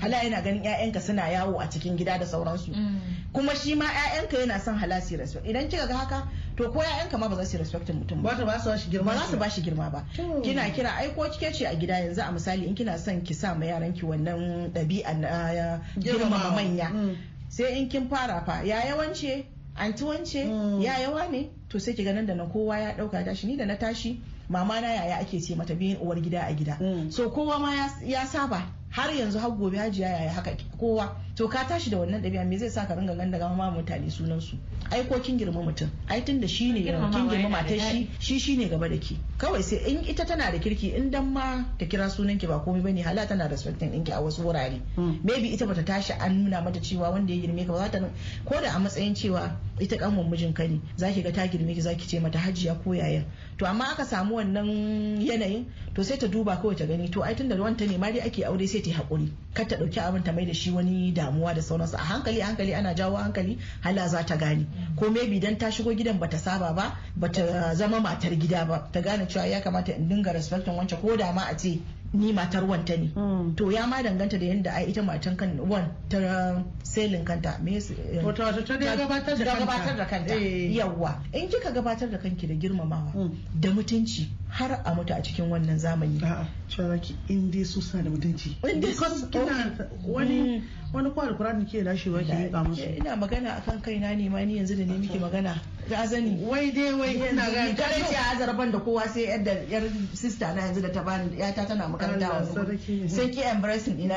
Hala 0.00 0.16
yana 0.22 0.42
ganin 0.42 0.62
'ya'yanka 0.64 1.00
suna 1.00 1.28
yawo 1.28 1.60
a 1.60 1.68
cikin 1.70 1.96
gida 1.96 2.18
da 2.18 2.26
sauransu. 2.26 2.72
Mm. 2.74 3.00
kuma 3.34 3.54
shi 3.56 3.74
ma 3.74 3.84
'ya'yanka 3.84 4.38
yana 4.38 4.60
son 4.60 4.78
halasi 4.78 5.16
respect. 5.18 5.46
Idan 5.46 5.68
kika 5.68 5.86
ga 5.88 5.96
haka 5.96 6.28
to 6.56 6.70
ko 6.70 6.78
'ya'yanka 6.80 7.18
ma 7.18 7.28
ba 7.28 7.36
za 7.36 7.44
su 7.44 7.58
respect 7.58 7.88
mutum 7.90 8.22
ba. 8.22 8.34
Ba 8.46 8.58
su 8.62 8.70
shi 8.78 8.90
girma 8.90 9.12
ba 9.14 9.26
su 9.30 9.36
ba 9.36 9.50
shi 9.50 9.60
girma 9.62 9.90
ba. 9.90 10.04
Kina 10.42 10.70
kira 10.70 10.90
ai 10.96 11.10
ko 11.14 11.22
kike 11.28 11.52
ce 11.52 11.66
a 11.66 11.74
gida 11.74 11.98
yanzu 11.98 12.22
a 12.22 12.30
misali 12.32 12.66
in 12.66 12.74
kina 12.74 12.96
son 12.98 13.22
ki 13.22 13.34
sa 13.34 13.54
ma 13.54 13.66
yaran 13.66 13.92
ki 13.92 14.06
wannan 14.06 14.70
ɗabi'a 14.72 15.18
na 15.18 15.80
girmama 15.98 16.54
manya. 16.54 16.88
Mm. 16.94 17.16
sai 17.48 17.74
in 17.78 17.88
kin 17.88 18.08
fara 18.08 18.42
fa 18.46 18.62
ya 18.64 18.80
yawance 18.86 19.44
anti 19.76 20.04
wance? 20.04 20.44
Mm. 20.44 20.80
ya 20.82 20.98
yawa 21.02 21.28
ne 21.30 21.50
to 21.68 21.78
sai 21.80 21.92
ki 21.94 22.04
ga 22.04 22.12
nan 22.12 22.26
da 22.26 22.34
nan 22.34 22.50
kowa 22.52 22.78
ya 22.78 22.94
ɗauka 22.94 23.24
tashi. 23.24 23.46
Ni 23.46 23.56
da 23.56 23.64
na 23.66 23.74
tashi 23.74 24.20
mama 24.48 24.80
na 24.80 24.88
yaya 24.94 25.16
ake 25.18 25.40
ce 25.42 25.56
mata 25.56 25.74
biyin 25.74 25.98
uwar 25.98 26.20
gida 26.22 26.42
a 26.46 26.54
gida. 26.54 26.78
Mm. 26.80 27.10
so 27.10 27.30
kowa 27.30 27.58
ma 27.58 27.74
ya 28.06 28.24
saba. 28.26 28.62
Har 28.94 29.10
yanzu 29.10 29.38
har 29.38 29.50
gobe 29.50 29.76
hajiya 29.78 30.08
yaya 30.08 30.30
haka 30.32 30.56
kowa. 30.78 31.16
To 31.36 31.48
ka 31.48 31.64
tashi 31.66 31.90
da 31.90 31.96
wannan 31.98 32.22
ɗabi'a 32.22 32.46
me 32.46 32.56
zai 32.58 32.68
sa 32.70 32.86
ka 32.86 32.94
ringa 32.94 33.16
ganda 33.16 33.38
gama 33.38 33.56
ma 33.56 33.70
mutane 33.70 34.08
sunan 34.08 34.40
su 34.40 34.56
ai 34.92 35.02
ko 35.08 35.18
kin 35.18 35.36
girma 35.36 35.64
mutum 35.66 35.90
ai 36.08 36.20
tun 36.22 36.38
da 36.40 36.46
shi 36.46 36.70
ne 36.70 36.82
kin 36.84 36.94
girma 36.94 37.10
da 37.42 37.48
matar 37.48 37.78
shi 37.80 38.08
shi 38.20 38.38
shine 38.38 38.68
gaba 38.70 38.88
da 38.88 38.94
ke. 38.96 39.16
Kawai 39.38 39.60
sai 39.62 39.78
in 39.90 40.04
ita 40.06 40.24
tana 40.24 40.52
da 40.52 40.58
kirki 40.62 40.94
in 40.94 41.10
dan 41.10 41.32
ma 41.32 41.64
ta 41.76 41.86
kira 41.86 42.06
sunan 42.08 42.38
ki 42.38 42.46
ba 42.46 42.62
komai 42.64 42.82
ba 42.84 42.92
ne 42.92 43.02
hala 43.02 43.26
tana 43.26 43.48
respecting 43.48 43.90
ɗinki 43.90 44.12
a 44.14 44.22
wasu 44.22 44.44
wurare. 44.46 44.78
Mm. 44.96 45.24
maybe 45.24 45.48
ita 45.52 45.66
bata 45.66 45.82
tashi 45.82 46.12
an 46.12 46.44
nuna 46.44 46.62
mata 46.62 46.78
cewa 46.78 47.10
wanda 47.10 47.34
ya 47.34 47.40
girme 47.42 47.66
ka 47.66 47.72
ba 47.72 47.78
za 47.78 47.88
ta 47.90 47.98
ko 48.46 48.60
da 48.62 48.70
a 48.70 48.78
matsayin 48.78 49.14
cewa 49.18 49.50
ita 49.80 49.96
kanwan 49.98 50.30
mijin 50.30 50.54
ka 50.54 50.62
ne 50.70 50.78
zaki 50.96 51.22
ga 51.22 51.32
ta 51.32 51.48
girme 51.50 51.74
ki 51.74 51.80
zaki 51.82 52.06
ce 52.06 52.20
mata 52.22 52.38
hajiya 52.38 52.78
ko 52.84 52.92
yaya? 52.94 53.24
To 53.58 53.66
amma 53.66 53.90
aka 53.90 54.04
samu 54.06 54.36
wannan 54.38 55.18
yanayin 55.18 55.66
to 55.94 56.04
sai 56.04 56.14
ta 56.16 56.28
duba 56.30 56.62
kawai 56.62 56.76
ta 56.78 56.86
gani 56.86 57.08
to 57.10 57.22
ai 57.26 57.34
tunda 57.34 57.56
wanta 57.58 57.86
ne 57.90 57.98
ma 57.98 58.12
dai 58.14 58.22
ake 58.22 58.46
aure 58.46 58.66
sai 58.70 58.83
ta 58.84 58.90
yi 58.90 58.96
haƙuri 58.96 59.32
kar 59.54 59.64
ta 59.66 59.76
ɗauki 59.80 59.98
abin 60.00 60.22
ta 60.22 60.32
mai 60.32 60.44
da 60.44 60.52
shi 60.52 60.70
wani 60.70 61.12
damuwa 61.12 61.54
da 61.54 61.62
sauransu 61.62 61.96
a 61.96 62.04
hankali 62.04 62.40
a 62.42 62.46
hankali 62.52 62.74
ana 62.74 62.92
jawo 62.94 63.16
hankali 63.16 63.56
hala 63.80 64.08
za 64.08 64.22
ta 64.22 64.36
gane 64.36 64.66
ko 64.96 65.08
maybe 65.10 65.40
dan 65.40 65.56
ta 65.56 65.70
shigo 65.72 65.94
gidan 65.96 66.18
bata 66.20 66.36
saba 66.38 66.72
ba 66.76 66.92
bata 67.16 67.74
zama 67.74 68.00
matar 68.00 68.36
gida 68.36 68.64
ba 68.68 68.84
ta 68.92 69.00
gane 69.00 69.24
cewa 69.26 69.46
ya 69.48 69.60
kamata 69.60 69.96
in 69.96 70.08
dinga 70.08 70.32
respecting 70.34 70.76
wancan 70.76 71.00
ko 71.00 71.16
da 71.16 71.32
ma 71.32 71.48
a 71.48 71.56
ce 71.56 71.80
ni 72.14 72.32
matar 72.32 72.62
wanta 72.62 72.94
ne 72.96 73.10
Mm. 73.10 73.56
to 73.56 73.70
ya 73.72 73.86
ma 73.86 73.98
danganta 74.02 74.38
da 74.38 74.46
yadda 74.46 74.70
ai 74.70 74.86
ita 74.86 75.02
matan 75.02 75.34
kan 75.36 75.58
wan 75.66 75.90
ta 76.08 76.62
selin 76.82 77.24
kanta 77.24 77.58
me 77.62 77.80
su- 77.80 77.94
eh, 77.94 78.22
ta 78.22 78.52
dai 78.78 78.96
gabatar 78.96 79.34
da 79.36 79.44
ta 79.44 79.50
kanta. 79.50 79.66
gabatar 79.66 79.96
da 79.96 80.04
kanta 80.06 80.34
Eh. 80.34 80.70
yawwa 80.76 81.18
in 81.32 81.48
kika 81.48 81.72
gabatar 81.74 82.10
da 82.10 82.18
kanki 82.18 82.46
da 82.46 82.54
girmamawa 82.54 83.10
Mm. 83.14 83.34
da 83.60 83.70
mutunci 83.70 84.28
har 84.54 84.70
a 84.84 84.94
mutu 84.94 85.12
a 85.12 85.20
cikin 85.20 85.50
wannan 85.50 85.78
zamani. 85.78 86.20
A'a 86.22 86.46
cewa 86.68 86.96
ki 87.02 87.16
in 87.28 87.50
dai 87.50 87.64
su 87.64 87.80
suna 87.82 88.04
da 88.04 88.10
mutunci. 88.10 88.54
In 88.70 88.80
dai 88.80 88.92
su- 88.92 89.26
kina 89.28 89.74
wani 90.06 90.62
wani 90.92 91.10
kwa 91.10 91.24
alkurani 91.26 91.66
ke 91.66 91.82
lashewa 91.82 92.22
ki 92.22 92.30
miƙa 92.32 92.62
musu. 92.68 92.86
ina 92.98 93.16
magana 93.16 93.56
akan 93.58 93.82
kaina 93.82 94.14
ne 94.16 94.28
ma 94.28 94.38
ni 94.44 94.58
yanzu 94.58 94.76
da 94.78 94.84
ne 94.84 94.96
miki 94.98 95.18
magana. 95.18 95.58
Ga 95.90 96.06
zani 96.06 96.38
wai 96.46 96.70
dai 96.70 96.92
wai 96.94 97.14
ina 97.16 97.50
ga 97.50 97.74
kare 97.74 98.04
ce 98.06 98.14
a 98.14 98.38
zarban 98.38 98.70
da 98.70 98.78
kowa 98.78 99.02
sai 99.08 99.26
yadda 99.26 99.66
yar 99.68 99.82
sista 100.14 100.54
na 100.54 100.62
yanzu 100.70 100.80
da 100.82 100.90
ta 100.92 101.02
bani 101.02 101.36
yata 101.36 101.66
tana 101.66 101.88
makaranta 101.88 102.30
a 102.30 102.46
wani 102.54 103.08
sai 103.08 103.28
ki 103.30 103.40
embracing 103.42 103.98
ina 103.98 104.14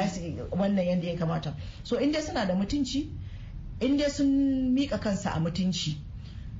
wannan 0.54 0.86
yadda 0.86 1.08
ya 1.08 1.17
kamata. 1.17 1.54
So 1.82 1.97
in 1.97 2.12
dai 2.12 2.21
suna 2.21 2.45
da 2.45 2.54
mutunci 2.54 3.10
in 3.82 3.97
dai 3.97 4.10
sun 4.10 4.71
mika 4.76 5.00
kansa 5.00 5.34
a 5.34 5.39
mutunci 5.39 5.97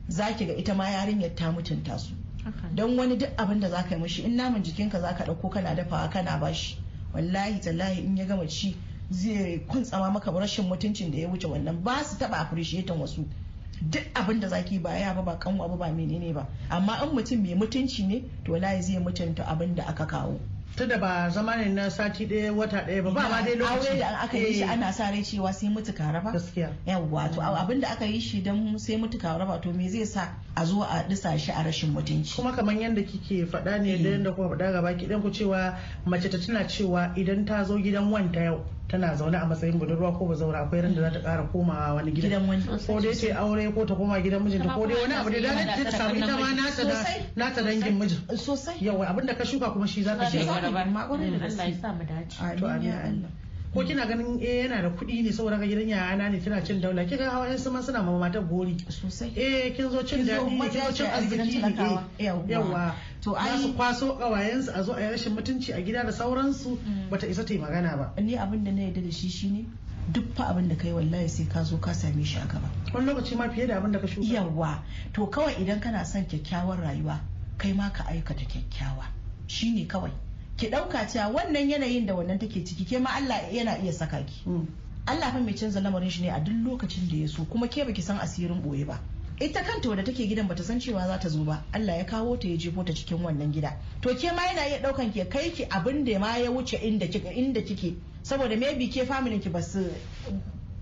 zaki 0.10 0.46
ga 0.48 0.54
ita 0.58 0.74
ma 0.74 0.86
yarinyar 0.90 1.36
ta 1.36 1.52
mutunta 1.52 2.00
su. 2.00 2.14
Don 2.76 2.98
wani 2.98 3.18
duk 3.18 3.30
abin 3.38 3.60
da 3.60 3.70
zaka 3.70 3.96
yi 3.96 4.02
mishi 4.02 4.24
in 4.24 4.36
naman 4.38 4.64
jikinka 4.64 5.00
zaka 5.02 5.24
ɗauko 5.26 5.50
kana 5.50 5.76
dafawa 5.76 6.10
kana 6.10 6.38
bashi 6.38 6.78
wallahi 7.14 7.60
tallahi 7.60 8.00
in 8.06 8.18
ya 8.18 8.26
gama 8.26 8.48
ci 8.48 8.76
zai 9.10 9.60
kuntsama 9.68 10.12
maka 10.12 10.32
rashin 10.32 10.66
mutuncin 10.68 11.12
da 11.12 11.18
ya 11.18 11.28
wuce 11.30 11.48
wannan. 11.48 11.84
Ba 11.84 12.04
su 12.04 12.18
taba 12.18 12.38
appreciating 12.40 13.00
wasu. 13.00 13.26
Duk 13.82 14.04
abin 14.14 14.40
da 14.40 14.48
zaki 14.50 14.80
ba 14.80 14.98
ya 14.98 15.14
ba 15.14 15.22
ba 15.24 15.38
kanwa 15.40 15.68
ba 15.70 15.78
ba 15.78 15.86
menene 15.92 16.34
ba. 16.34 16.48
Amma 16.70 17.00
in 17.04 17.16
mutum 17.16 17.42
mai 17.42 17.56
mutunci 17.56 18.06
ne 18.08 18.24
to 18.44 18.52
wallahi 18.52 18.82
zai 18.82 19.00
mutunta 19.00 19.44
abin 19.48 19.76
da 19.76 19.84
aka 19.88 20.06
kawo. 20.06 20.40
Tunda 20.76 20.98
ba 21.00 21.30
zama 21.30 21.56
ne 21.58 21.70
na 21.70 21.90
sati 21.90 22.26
ɗaya 22.28 22.54
wata 22.54 22.82
ɗaya 22.86 23.04
ba 23.04 23.12
ba 23.12 23.30
ma 23.30 23.42
dai 23.42 23.56
lokaci. 23.56 23.88
aure 23.88 24.00
da 24.00 24.08
aka 24.22 24.38
yi 24.38 24.54
shi 24.54 24.62
Eh, 24.64 24.70
ana 24.72 24.92
sa 24.94 25.10
rai 25.10 25.24
cewa 25.24 25.54
sai 25.54 25.70
mutu 25.70 25.94
ka 25.94 26.12
raba. 26.12 26.32
Gaskiya. 26.34 26.70
Yawwa 26.88 27.32
to 27.34 27.42
abin 27.42 27.82
da 27.82 27.88
aka 27.92 28.06
yi 28.06 28.20
shi 28.20 28.42
don 28.42 28.78
sai 28.78 28.96
mutu 28.98 29.18
ka 29.20 29.38
raba 29.38 29.62
to 29.62 29.74
me 29.74 29.90
zai 29.90 30.04
sa 30.06 30.28
a 30.56 30.66
zo 30.66 30.82
a 30.84 31.06
disa 31.10 31.38
shi 31.38 31.52
a 31.52 31.64
rashin 31.64 31.94
mutunci? 31.94 32.36
Kuma 32.36 32.52
kamar 32.54 32.76
yadda 32.76 33.02
kike 33.02 33.46
faɗa 33.50 33.82
ne 33.82 33.98
da 34.04 34.10
yadda 34.10 34.36
kuma 34.36 34.50
faɗa 34.56 34.72
gaba 34.74 34.94
ki 34.98 35.08
ku 35.08 35.30
cewa 35.32 35.76
mace 36.06 36.30
ta 36.30 36.38
tana 36.38 36.64
cewa 36.68 37.14
idan 37.18 37.46
ta 37.46 37.64
zo 37.64 37.78
gidan 37.78 38.12
wanta 38.12 38.44
yau 38.44 38.64
tana 38.88 39.16
zaune 39.16 39.36
a 39.38 39.46
matsayin 39.46 39.80
budurwa 39.80 40.12
ko 40.18 40.26
bazaura 40.26 40.60
akwai 40.64 40.82
ran 40.82 40.96
da 40.96 41.02
za 41.02 41.12
ta 41.12 41.20
ƙara 41.20 41.44
komawa 41.52 41.94
wani 41.96 42.12
gidan. 42.12 42.48
Ko 42.88 43.00
dai 43.00 43.14
ta 43.16 43.36
aure 43.40 43.72
ko 43.74 43.86
ta 43.86 43.96
koma 43.96 44.20
gidan 44.22 44.44
mijinta 44.44 44.74
ko 44.74 44.86
dai 44.88 44.96
wani 45.02 45.14
abu 45.14 45.30
da 45.30 45.40
da 45.42 45.84
ta 45.84 45.92
samu 45.92 46.16
ita 46.16 46.38
ma 46.38 46.54
nata 46.56 46.84
da 46.84 47.06
nata 47.36 47.62
dangin 47.64 48.00
mijin. 48.00 48.20
sosai. 48.38 48.78
Yawa 48.82 49.06
abin 49.08 49.26
da 49.26 49.36
ka 49.36 49.44
shuka 49.44 49.72
kuma 49.74 49.88
shi 49.88 50.04
za 50.04 50.16
ka 50.18 50.26
Za 50.30 50.60
Za 51.82 51.92
mu 51.94 52.04
dace. 52.04 52.40
Amin 52.42 52.82
ya 52.84 53.02
Allah. 53.04 53.30
Ko 53.74 53.84
kina 53.84 54.06
ganin 54.08 54.40
eh 54.42 54.64
yana 54.66 54.82
da 54.82 54.90
kuɗi 54.90 55.24
ne 55.24 55.32
saboda 55.32 55.58
gidan 55.60 55.88
yayana 55.90 56.30
ne 56.32 56.40
tana 56.40 56.62
cin 56.66 56.82
daula. 56.82 57.06
Kika 57.06 57.30
hawa 57.30 57.48
yan 57.48 57.60
ma 57.74 57.82
suna 57.82 58.02
ma 58.02 58.18
matar 58.18 58.42
gori 58.44 58.76
sosai. 58.90 59.32
Eh 59.38 59.74
kin 59.76 59.90
zo 59.92 60.02
cin 60.04 60.26
daɗi 60.26 60.58
ne 60.58 60.70
kin 60.70 60.82
zo 60.82 60.92
cin 60.94 61.06
a 61.06 61.22
gidan 61.22 61.48
arziki 61.48 61.62
ne 61.62 62.00
eh, 62.20 62.26
yawwa. 62.48 62.96
To 63.22 63.36
ai- 63.36 63.60
su 63.62 63.74
kwaso 63.74 64.18
ƙawayensu 64.18 64.72
a 64.74 64.84
zo 64.84 64.94
a 64.94 65.02
yi 65.02 65.10
rashin 65.12 65.36
mutunci 65.36 65.74
a 65.74 65.82
gida 65.82 66.04
da 66.04 66.12
sauransu 66.12 66.78
bata 67.10 67.28
isa 67.28 67.44
ta 67.44 67.54
yi 67.54 67.60
magana 67.60 67.98
ba. 67.98 68.14
Ni 68.22 68.36
abin 68.38 68.64
da 68.64 68.72
na 68.72 68.82
yarda 68.82 69.02
da 69.04 69.12
shi 69.12 69.30
shine 69.30 69.66
duk 70.12 70.34
fa 70.34 70.48
abin 70.54 70.70
da 70.70 70.76
kai 70.76 70.92
wallahi 70.94 71.28
sai 71.28 71.46
ka 71.46 71.64
zo 71.64 71.78
ka 71.78 71.92
same 71.94 72.24
shi 72.24 72.38
a 72.40 72.46
gaba. 72.48 72.70
Wani 72.94 73.06
lokaci 73.12 73.36
ma 73.36 73.50
fiye 73.50 73.68
da 73.68 73.78
abin 73.82 73.92
da 73.92 74.00
ka 74.00 74.08
shuka. 74.08 74.26
Yawa 74.26 74.80
to 75.14 75.28
kawai 75.28 75.54
idan 75.60 75.82
kana 75.82 76.06
son 76.06 76.24
kyakkyawar 76.26 76.80
rayuwa 76.80 77.20
kai 77.58 77.74
ma 77.74 77.90
ka 77.90 78.04
aikata 78.08 78.46
kyakkyawa. 78.48 79.04
Shine 79.48 79.86
kawai. 79.88 80.12
Ki 80.58 80.68
ɗauka 80.70 81.08
cewa 81.08 81.28
wannan 81.34 81.70
yanayin 81.70 82.06
da 82.06 82.14
wannan 82.16 82.40
take 82.40 82.66
ciki 82.66 82.86
ke 82.86 83.00
ma 83.00 83.10
Allah 83.16 83.42
yana 83.54 83.78
iya 83.84 83.94
saka 83.94 84.24
ki. 84.26 84.42
Mm. 84.46 84.66
Allah 85.08 85.32
fa 85.32 85.40
mai 85.40 85.54
canza 85.54 85.80
lamarin 85.80 86.10
shi 86.10 86.22
ne 86.24 86.30
a 86.30 86.40
duk 86.40 86.54
lokacin 86.66 87.08
da 87.10 87.16
ya 87.18 87.28
so 87.28 87.46
kuma 87.46 87.68
ke 87.68 87.86
baki 87.86 88.02
san 88.02 88.18
asirin 88.20 88.62
ɓoye 88.62 88.86
ba. 88.86 89.00
Ita 89.40 89.62
kanta 89.64 89.90
wadda 89.90 90.04
take 90.04 90.28
gidan 90.28 90.48
bata 90.48 90.64
san 90.64 90.80
cewa 90.80 91.06
za 91.08 91.18
ta 91.20 91.30
zo 91.30 91.44
ba 91.44 91.64
Allah 91.74 91.98
ya 91.98 92.04
kawo 92.06 92.38
ta 92.40 92.48
ya 92.48 92.58
jefo 92.58 92.84
ta 92.84 92.92
cikin 92.94 93.22
wannan 93.22 93.54
gida. 93.54 93.78
To 94.02 94.10
ke 94.16 94.34
ma 94.36 94.42
yana 94.50 94.66
iya 94.68 94.82
ɗaukan 94.82 95.14
ke 95.14 95.30
kai 95.30 95.52
ki 95.52 95.66
abin 95.70 96.04
da 96.04 96.18
ma 96.20 96.36
ya 96.38 96.50
wuce 96.50 96.74
inda 96.82 97.06
kika 97.08 97.30
inda 97.32 97.62
kike. 97.62 97.96
Saboda 98.24 98.58
maybe 98.58 98.88
ke 98.90 99.06
familin 99.06 99.40
ki 99.40 99.50
ba 99.50 99.62
su 99.62 99.86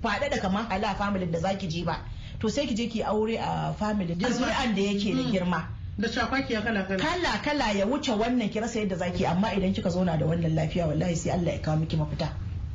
faɗa 0.02 0.30
da 0.32 0.40
kamar 0.40 0.66
hala 0.70 0.96
familin 0.96 1.32
da 1.32 1.40
zaki 1.40 1.68
je 1.68 1.84
ba. 1.84 2.00
To 2.40 2.48
sai 2.50 2.66
ki 2.66 2.76
je 2.76 2.88
ki 2.88 3.04
aure 3.04 3.36
a 3.38 3.74
family 3.78 4.16
da 4.16 4.30
zuri'an 4.32 4.74
da 4.74 4.82
yake 4.82 5.12
da 5.14 5.22
Mm. 5.24 5.32
girma. 5.32 5.68
Da 5.97 6.08
cakwakiya 6.10 6.62
kala 6.62 6.84
kala. 6.84 6.99
Kala 6.99 7.38
kala 7.43 7.71
ya 7.71 7.86
wuce 7.86 8.12
wannan 8.12 8.49
ki 8.51 8.60
rasa 8.60 8.79
yadda 8.79 8.95
zaki 8.97 9.25
amma 9.25 9.53
idan 9.55 9.73
kika 9.73 9.89
zauna 9.89 10.17
da 10.19 10.25
wannan 10.25 10.55
lafiya 10.55 10.88
wallahi 10.88 11.15
sai 11.15 11.31
Allah 11.31 11.53
ya 11.53 11.60
kawo 11.62 11.77
miki 11.77 11.95
mafita. 11.97 12.29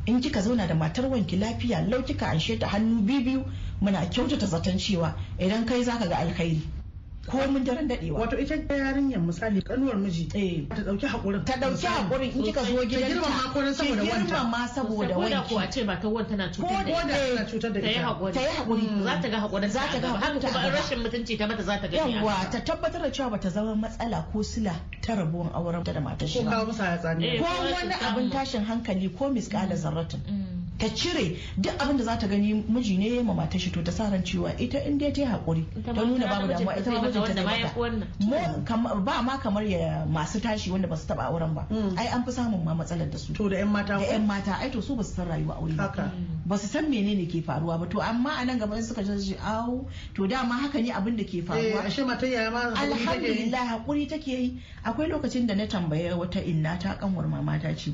In 0.07 0.21
kika 0.21 0.41
zauna 0.41 0.67
da 0.67 0.75
matar 0.75 1.05
wanki 1.05 1.37
lafiya 1.37 1.83
lau 1.89 2.03
kika 2.03 2.27
anshe 2.31 2.59
ta 2.59 2.67
hannu 2.69 3.03
biyu 3.03 3.45
muna 3.81 4.07
kyautata 4.09 4.47
zaton 4.47 4.79
cewa 4.79 5.15
idan 5.39 5.67
kai 5.67 5.85
zaka 5.85 6.09
ga 6.09 6.17
alkhairi. 6.17 6.80
Ko 7.29 7.37
mun 7.53 7.65
daren 7.65 7.89
dadewa 7.89 8.21
wato 8.21 8.39
ita 8.41 8.57
ta 8.69 8.75
yarinyar 8.75 9.21
misali 9.21 9.63
kanuwar 9.63 9.97
miji 9.97 10.29
eh. 10.35 10.67
ta 10.69 10.83
ɗauki 10.83 11.07
hakurin 11.07 11.45
ta 11.45 11.53
ɗauki 11.61 11.87
hakurin 11.87 12.31
in 12.33 12.43
kika 12.43 12.65
zo 12.65 12.85
gidanta. 12.85 13.09
girmama 13.09 13.53
ko 13.53 13.61
dan 13.63 13.75
saboda 13.75 14.03
wanta. 14.03 14.27
girmama 14.27 14.69
saboda 14.69 15.15
ko 15.15 15.59
da 15.61 15.67
ce 15.71 15.85
matar 15.85 16.11
wani 16.11 16.29
tana 16.29 16.49
cutar 16.49 16.85
da 16.85 16.93
ko 16.93 16.99
ita. 16.99 17.07
da 17.07 17.17
tana 17.19 17.45
cutar 17.51 17.73
da 17.73 17.81
ta 17.81 17.87
yi 17.87 17.93
ita. 17.93 18.03
haƙuri. 18.09 18.33
Ta 18.33 18.41
yi 18.41 18.49
haƙuri. 18.49 19.05
Za 19.05 19.21
ta 19.21 19.29
ga 19.29 19.39
haƙurin 19.41 19.69
Za 19.71 19.81
ta. 19.93 19.99
ga 20.01 20.09
haka 20.09 20.27
haƙurinta 20.27 20.49
a 20.49 20.51
kuma 20.51 20.65
in 20.65 20.73
gaba. 20.73 20.77
rashin 20.81 20.99
mutunci 21.05 21.39
ta 21.39 21.47
mata 21.47 21.63
za 21.63 21.77
ta 21.79 21.87
gani 21.89 21.99
a 21.99 22.17
yawwa 22.17 22.33
gaba. 22.41 22.51
ta 22.51 22.59
tabbatar 22.61 23.03
da 23.03 23.11
cewa 23.11 23.31
bata 23.31 23.51
zama 23.51 23.75
matsala 23.77 24.25
ko 24.33 24.43
sila 24.43 24.75
ta 25.03 25.15
rabuwan 25.15 25.53
auren 25.55 25.85
ta 25.85 25.93
da 25.93 26.01
matar 26.01 26.29
shi 26.29 26.39
ko 26.39 26.45
ba. 26.45 26.51
kawo 26.51 26.67
musu 26.67 26.83
hayatsani 26.83 27.25
Eh. 27.25 27.39
ko 27.39 27.45
ko 27.45 27.63
wani 27.73 27.91
ta 27.93 28.07
abin 28.11 28.31
tashin 28.31 28.65
hankali 28.65 29.09
ko 29.17 29.29
miskala 29.31 29.77
zarratin. 29.77 30.21
Mm. 30.25 30.60
Ta 30.81 30.89
cire 30.89 31.37
duk 31.59 31.77
abin 31.79 31.97
da 31.99 32.05
za 32.05 32.17
ta 32.19 32.27
gani 32.27 32.55
miji 32.69 32.97
ne 32.99 33.09
ya 33.17 33.23
mata 33.23 33.59
shi 33.59 33.71
to 33.71 33.83
ta 33.83 33.93
sa 33.93 34.09
ran 34.09 34.23
cewa 34.23 34.51
ita 34.59 34.79
in 34.89 34.97
dai 34.99 35.13
ta 35.13 35.21
yi 35.21 35.27
haƙuri. 35.29 35.65
Ita 35.77 35.93
ta 35.93 36.01
ma 36.01 36.09
nuna 36.09 36.25
ta 36.25 36.41
babu 36.41 36.49
damuwa 36.49 36.77
ita 36.79 36.91
ma 36.91 37.01
mata 37.01 37.21
mijinta 37.21 37.21
wanda 37.21 37.35
zai 37.35 37.45
ma 37.45 38.37
ya 38.37 38.81
mata 38.83 38.95
ba 39.01 39.23
ma 39.23 39.37
kamar 39.39 39.63
ya 39.69 40.07
masu 40.09 40.41
tashi 40.41 40.71
wanda 40.71 40.89
ba 40.89 40.97
su 40.97 41.07
taɓa 41.07 41.29
auren 41.29 41.55
ba. 41.55 41.67
Mm. 41.71 41.99
ai 41.99 42.07
an 42.09 42.25
fi 42.25 42.31
samun 42.33 42.65
ma 42.65 42.75
matsalar 42.75 43.11
da 43.11 43.19
su. 43.19 43.33
To 43.35 43.49
da 43.49 43.57
yan 43.59 43.69
mata 43.69 43.99
da 43.99 43.99
ko? 43.99 44.11
yan 44.13 44.27
mata 44.27 44.57
ai 44.57 44.71
to 44.71 44.81
su 44.81 44.97
ba 44.97 45.05
su 45.05 45.13
san 45.15 45.29
rayuwa 45.29 45.57
aure 45.61 45.77
ba. 45.77 45.83
Haka. 45.83 46.11
Ba 46.47 46.57
su 46.59 46.67
san 46.67 46.89
menene 46.89 47.29
ke 47.29 47.45
faruwa 47.45 47.79
ba. 47.79 47.87
To 47.87 48.01
amma 48.01 48.31
a 48.41 48.45
nan 48.45 48.59
gaba 48.59 48.77
in 48.77 48.83
suka 48.83 49.03
ji 49.05 49.37
awo 49.37 49.85
to 50.15 50.27
dama 50.27 50.55
haka 50.65 50.81
ne 50.81 50.91
abin 50.97 51.17
da 51.17 51.25
ke 51.25 51.39
eh 51.39 51.45
faruwa 51.45 51.85
ashe 51.85 52.05
matar 52.09 52.29
yaya 52.33 52.51
ma 52.51 52.73
haƙuri 52.73 52.89
take 52.89 52.89
yi. 52.89 53.05
alhamdulillah 53.05 53.65
haƙuri 53.69 54.09
take 54.09 54.27
yi. 54.29 54.63
Akwai 54.85 55.09
lokacin 55.13 55.47
da 55.47 55.55
na 55.55 55.67
tambaye 55.67 56.09
wata 56.17 56.41
inna 56.41 56.79
ta 56.81 56.97
kanwar 56.97 57.29
mama 57.29 57.59
ta 57.61 57.75
ce 57.77 57.93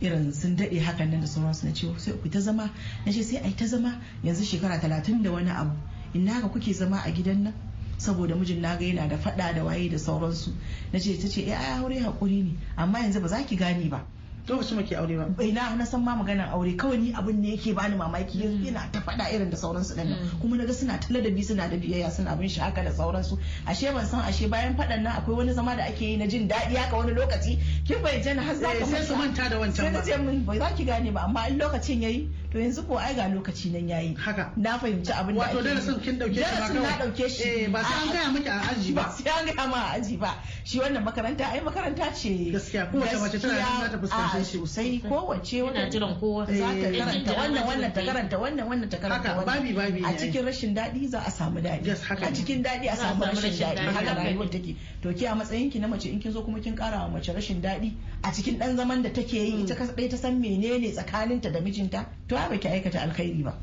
irin 0.00 0.32
sun 0.32 0.56
daɗe 0.56 0.80
hakan 0.80 1.10
nan 1.10 1.20
da 1.20 1.26
sauransu. 1.26 1.64
Na 1.66 1.72
ce 1.74 1.86
sai 1.98 2.12
ku 2.22 2.28
ta 2.28 2.40
zama. 2.40 2.70
Na 3.06 3.12
ce 3.12 3.22
sai 3.22 3.38
ai 3.42 3.54
ta 3.54 3.66
zama. 3.66 4.00
Yanzu 4.24 4.44
shekara 4.44 4.80
talatin 4.80 5.22
da 5.22 5.30
wani 5.30 5.50
abu. 5.50 5.76
Inna 6.14 6.40
ga 6.40 6.48
kuke 6.48 6.72
zama 6.74 7.02
a 7.04 7.10
gidan 7.10 7.42
nan? 7.42 7.54
Saboda 7.98 8.34
mijin 8.34 8.60
na 8.60 8.76
ga 8.76 8.84
yana 8.84 9.08
da 9.08 9.16
fada 9.16 9.52
da 9.52 9.64
waye 9.64 9.88
da 9.90 9.96
sauransu. 9.98 10.52
Na 10.92 10.98
ce 10.98 11.16
ta 11.20 11.28
ce 11.28 11.40
eh 11.46 11.52
ai 11.54 11.78
aure 11.82 11.98
haƙuri 12.00 12.42
ne. 12.44 12.56
Amma 12.76 12.98
yanzu 13.00 13.20
ba 13.20 13.28
za 13.28 13.42
ki 13.44 13.56
gane 13.56 13.88
ba. 13.88 14.04
Lokacin 14.48 14.76
muke 14.78 14.96
aure 14.96 15.16
ba. 15.16 15.24
Bai 15.28 15.52
na 15.52 15.74
na 15.76 15.84
san 15.84 16.02
ma 16.04 16.16
maganar 16.16 16.48
aure. 16.52 16.76
Kawai 16.76 16.98
ni 16.98 17.12
abin 17.12 17.40
ne 17.40 17.56
yake 17.56 17.74
bani 17.74 17.96
mamaki. 17.96 18.40
Yanzu 18.42 18.66
ina 18.68 18.88
ta 18.92 19.00
faɗa 19.00 19.30
irin 19.34 19.50
da 19.50 19.56
sauransu 19.56 19.94
ɗin 19.94 20.08
nan. 20.08 20.18
Kuma 20.40 20.56
na 20.56 20.64
ga 20.64 20.72
suna 20.72 20.98
ta 20.98 21.08
ladabi 21.10 21.44
suna 21.44 21.68
da 21.68 21.76
biyayya 21.76 22.10
suna 22.10 22.36
bin 22.36 22.48
shi 22.48 22.60
haka 22.60 22.82
da 22.84 22.90
sauransu. 22.90 23.38
Ashe 23.66 23.92
ban 23.92 24.06
san 24.06 24.20
ashe 24.24 24.48
bayan 24.48 24.74
faɗan 24.76 25.02
nan 25.02 25.12
akwai 25.20 25.36
wani 25.36 25.52
zama 25.52 25.76
da 25.76 25.84
ake 25.84 26.00
yi 26.02 26.16
na 26.16 26.26
jin 26.26 26.48
daɗi 26.48 26.76
haka 26.76 26.96
wani 26.96 27.12
lokaci. 27.12 27.58
Kin 27.86 28.02
bai 28.02 28.20
jana 28.22 28.42
har 28.42 28.54
za 28.54 28.68
Eh, 28.72 28.78
ka 28.80 28.86
sai 28.86 29.04
su 29.04 29.14
manta. 29.16 29.48
da 29.48 29.56
wancan 29.60 29.74
sai 29.76 29.92
ba. 29.92 30.02
ce 30.02 30.16
min 30.18 30.44
bai 30.44 30.58
za 30.58 30.70
ki 30.76 30.84
gane 30.84 31.10
ba 31.12 31.20
amma 31.28 31.46
in 31.48 31.58
lokacin 31.58 32.02
yayi 32.02 32.28
to 32.50 32.58
yanzu 32.58 32.86
ko 32.88 32.96
ai 32.96 33.14
ga 33.14 33.28
lokaci 33.28 33.70
nan 33.72 33.88
yayi. 33.88 34.16
Haka. 34.16 34.52
Na 34.56 34.78
fahimci 34.78 35.12
abin 35.12 35.36
da 35.36 35.42
wato 35.44 35.62
darasin 35.62 36.00
kin 36.00 36.18
ɗauke 36.18 36.34
shi 36.34 36.40
ba 36.40 36.48
darasin 36.48 36.74
na 36.74 36.88
kawai. 36.88 37.12
ɗauke 37.12 37.28
shi. 37.28 37.42
Eh 37.44 37.68
ba 37.68 37.82
sai 37.84 37.92
an 37.92 38.08
A- 38.08 38.12
gaya 38.12 38.32
miki 38.32 38.48
a 38.48 38.60
aji 38.72 38.94
ba. 38.96 39.04
Sai 39.12 39.28
an 39.38 39.44
gaya 39.46 39.68
ma 39.68 39.76
a 39.76 39.98
aji 40.00 40.16
ba. 40.18 40.34
Shi 40.64 40.78
wannan 40.80 41.04
makaranta 41.04 41.44
ai 41.52 41.60
makaranta 41.60 42.08
ce. 42.16 42.48
Gaskiya, 42.52 42.88
kowace 42.90 43.20
mace 43.20 43.38
tana 43.38 43.52
nan 43.52 43.80
za 43.80 43.88
ta 43.92 43.98
fuskanci 43.98 44.40
a 44.40 44.44
shi. 44.44 44.58
sosai 44.58 45.00
kowace 45.04 45.52
Ina 45.60 45.90
jiran 45.92 46.18
kowa. 46.18 46.46
za 46.46 46.52
ta 46.56 46.72
Eh, 46.72 46.96
karanta 46.96 47.32
eh, 47.32 47.36
wannan 47.36 47.62
eh, 47.62 47.68
wannan 47.68 47.92
ta 47.92 48.00
eh, 48.00 48.06
karanta 48.06 48.36
wannan 48.40 48.64
wannan 48.68 48.88
ta 48.90 48.96
karanta 48.96 49.28
Haka, 49.28 49.44
wannan. 49.44 49.46
babi, 49.46 49.72
babi 49.76 50.00
ne 50.00 50.06
a 50.06 50.10
ai. 50.10 50.16
cikin 50.16 50.44
rashin 50.48 50.74
daɗi 50.74 51.08
za 51.08 51.20
a 51.20 51.30
samu 51.30 51.60
daɗi. 51.60 51.84
Yes, 51.86 52.00
haka 52.02 52.26
a 52.26 52.32
cikin 52.32 52.62
daɗi 52.64 52.88
a 52.88 52.96
samu 52.96 53.24
rashin 53.28 53.52
daɗi 53.52 53.76
daɗi, 53.76 53.92
haka 53.92 54.14
rayuwar 54.24 54.50
take. 54.50 54.76
To 55.02 55.12
ke 55.12 55.26
a 55.28 55.34
matsayin 55.36 55.70
ki 55.70 55.78
na 55.80 55.86
mace 55.88 56.06
in 56.06 56.18
kin 56.20 56.32
zo 56.32 56.40
kuma 56.42 56.60
kin 56.60 56.74
ƙara 56.76 57.04
wa 57.04 57.18
mace 57.20 57.28
rashin 57.28 57.60
daɗi 57.60 57.92
a 58.24 58.32
cikin 58.32 58.56
ɗan 58.58 58.76
zaman 58.76 59.02
da 59.02 59.10
take 59.10 59.32
yi 59.36 59.62
ita 59.64 59.74
kaɗai 59.74 60.08
ta 60.10 60.16
san 60.16 60.40
menene 60.40 60.88
tsakaninta 60.96 61.52
da 61.52 61.60
mijinta? 61.60 62.06
To 62.28 62.36
ai 62.44 62.48
baki 62.50 62.68
aikata 62.68 63.00
alkhairi 63.02 63.42
ba. 63.44 63.54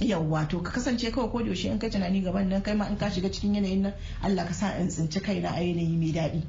Yawwa 0.00 0.48
to 0.48 0.60
ka 0.60 0.70
kasance 0.72 1.10
kawai 1.10 1.30
ko 1.30 1.38
yaushe 1.40 1.70
in 1.70 1.78
ka 1.78 1.88
tunani 1.88 2.22
gaban 2.24 2.48
nan 2.48 2.62
kai 2.62 2.74
ma 2.74 2.86
in 2.88 2.96
ka 2.96 3.06
shiga 3.10 3.28
cikin 3.30 3.54
yanayin 3.56 3.82
nan 3.82 3.92
Allah 4.22 4.44
ka 4.46 4.52
sa 4.52 4.74
in 4.78 4.88
tsinci 4.88 5.20
kaina 5.20 5.50
a 5.52 5.60
yanayi 5.60 5.96
mai 5.98 6.12
daɗi. 6.12 6.42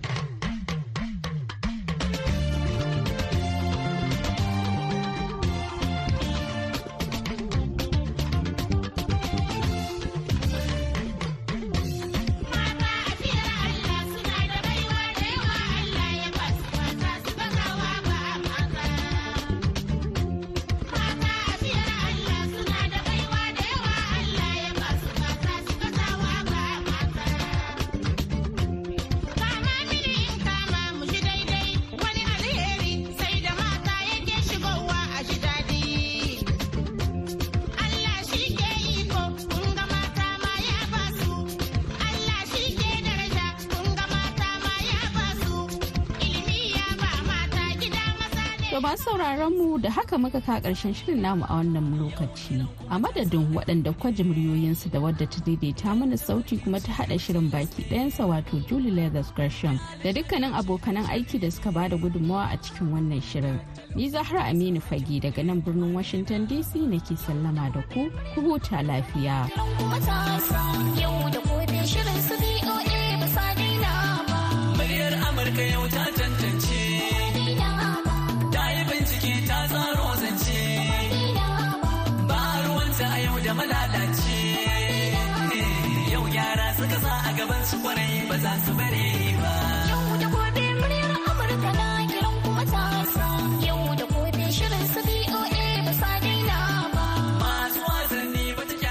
Masu 48.81 49.03
sauraron 49.03 49.53
mu 49.57 49.77
da 49.77 49.89
haka 49.89 50.17
muka 50.17 50.41
ka 50.41 50.59
ƙarshen 50.59 50.93
shirin 50.95 51.21
namu 51.21 51.43
a 51.45 51.55
wannan 51.61 51.99
lokaci. 51.99 52.67
A 52.89 52.97
madadin 52.99 53.53
waɗanda 53.53 53.93
kwaji 53.93 54.23
muryoyinsu 54.23 54.89
da 54.91 54.99
wadda 54.99 55.29
ta 55.29 55.39
daidaita 55.45 55.95
mana 55.95 56.17
sauti 56.17 56.57
kuma 56.63 56.79
ta 56.79 56.91
haɗa 56.91 57.19
shirin 57.19 57.51
baki 57.51 57.83
ɗayansa 57.89 58.25
wato 58.27 58.57
Julie 58.67 58.91
Leathers 58.91 59.31
Gresham 59.35 59.79
da 60.03 60.11
dukkanin 60.11 60.53
abokanan 60.53 61.05
aiki 61.05 61.39
da 61.39 61.49
suka 61.51 61.71
ba 61.71 61.87
da 61.89 61.97
gudunmawa 61.97 62.49
a 62.53 62.57
cikin 62.57 62.89
wannan 62.89 63.21
shirin. 63.21 63.59
Ni 63.95 64.09
Zahra 64.09 64.49
Aminu 64.49 64.81
Fage 64.81 65.21
daga 65.21 65.43
nan 65.45 65.61
birnin 65.61 65.93
Washington 65.93 66.47
DC 66.47 66.75
nake 66.89 67.13
sallama 67.17 67.71
da 67.73 67.81
ku, 67.93 68.09
ku 68.33 68.41
huta 68.41 68.81
lafiya. 68.81 69.49